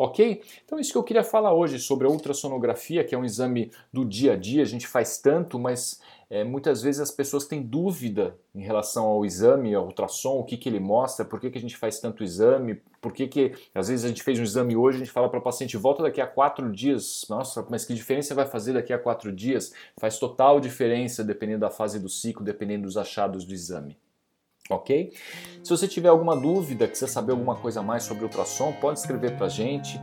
Ok? 0.01 0.41
Então, 0.65 0.79
isso 0.79 0.91
que 0.91 0.97
eu 0.97 1.03
queria 1.03 1.23
falar 1.23 1.53
hoje 1.53 1.77
sobre 1.77 2.07
a 2.07 2.09
ultrassonografia, 2.09 3.03
que 3.03 3.13
é 3.13 3.17
um 3.17 3.23
exame 3.23 3.71
do 3.93 4.03
dia 4.03 4.33
a 4.33 4.35
dia, 4.35 4.63
a 4.63 4.65
gente 4.65 4.87
faz 4.87 5.19
tanto, 5.19 5.59
mas 5.59 6.01
é, 6.27 6.43
muitas 6.43 6.81
vezes 6.81 6.99
as 6.99 7.11
pessoas 7.11 7.45
têm 7.45 7.61
dúvida 7.61 8.35
em 8.55 8.63
relação 8.63 9.05
ao 9.05 9.23
exame, 9.23 9.75
ao 9.75 9.85
ultrassom, 9.85 10.39
o 10.39 10.43
que, 10.43 10.57
que 10.57 10.67
ele 10.67 10.79
mostra, 10.79 11.23
por 11.23 11.39
que, 11.39 11.51
que 11.51 11.57
a 11.59 11.61
gente 11.61 11.77
faz 11.77 11.99
tanto 11.99 12.23
exame, 12.23 12.81
por 12.99 13.13
que, 13.13 13.27
que 13.27 13.53
às 13.75 13.89
vezes 13.89 14.03
a 14.03 14.07
gente 14.07 14.23
fez 14.23 14.39
um 14.39 14.43
exame 14.43 14.75
hoje, 14.75 14.95
a 14.95 14.99
gente 15.01 15.11
fala 15.11 15.29
para 15.29 15.37
o 15.37 15.43
paciente, 15.43 15.77
volta 15.77 16.01
daqui 16.01 16.19
a 16.19 16.25
quatro 16.25 16.71
dias. 16.71 17.23
Nossa, 17.29 17.63
mas 17.69 17.85
que 17.85 17.93
diferença 17.93 18.33
vai 18.33 18.47
fazer 18.47 18.73
daqui 18.73 18.91
a 18.91 18.97
quatro 18.97 19.31
dias? 19.31 19.71
Faz 19.99 20.17
total 20.17 20.59
diferença 20.59 21.23
dependendo 21.23 21.59
da 21.59 21.69
fase 21.69 21.99
do 21.99 22.09
ciclo, 22.09 22.43
dependendo 22.43 22.85
dos 22.85 22.97
achados 22.97 23.45
do 23.45 23.53
exame 23.53 23.95
ok? 24.75 25.13
Se 25.63 25.69
você 25.69 25.87
tiver 25.87 26.09
alguma 26.09 26.35
dúvida, 26.35 26.87
quiser 26.87 27.07
saber 27.07 27.31
alguma 27.31 27.55
coisa 27.55 27.81
mais 27.81 28.03
sobre 28.03 28.23
ultrassom, 28.23 28.73
pode 28.73 28.99
escrever 28.99 29.37
para 29.37 29.45
a 29.45 29.49
gente 29.49 29.97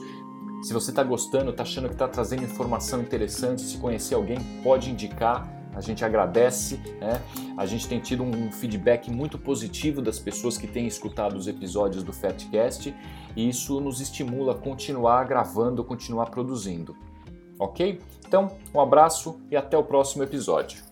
se 0.61 0.71
você 0.73 0.91
está 0.91 1.03
gostando, 1.03 1.49
está 1.49 1.63
achando 1.63 1.87
que 1.87 1.95
está 1.95 2.07
trazendo 2.07 2.43
informação 2.43 3.01
interessante, 3.01 3.63
se 3.63 3.79
conhecer 3.79 4.13
alguém, 4.13 4.37
pode 4.63 4.91
indicar 4.91 5.51
a 5.73 5.81
gente 5.81 6.03
agradece, 6.03 6.77
né? 6.99 7.21
A 7.57 7.65
gente 7.65 7.87
tem 7.87 7.99
tido 7.99 8.23
um 8.23 8.51
feedback 8.51 9.09
muito 9.09 9.37
positivo 9.37 10.01
das 10.01 10.19
pessoas 10.19 10.57
que 10.57 10.67
têm 10.67 10.87
escutado 10.87 11.35
os 11.35 11.47
episódios 11.47 12.03
do 12.03 12.11
Fatcast 12.11 12.93
e 13.35 13.49
isso 13.49 13.79
nos 13.79 14.01
estimula 14.01 14.53
a 14.53 14.55
continuar 14.55 15.25
gravando, 15.25 15.83
continuar 15.83 16.29
produzindo. 16.29 16.95
Ok? 17.59 17.99
Então, 18.27 18.57
um 18.73 18.79
abraço 18.79 19.39
e 19.49 19.55
até 19.55 19.77
o 19.77 19.83
próximo 19.83 20.23
episódio. 20.23 20.90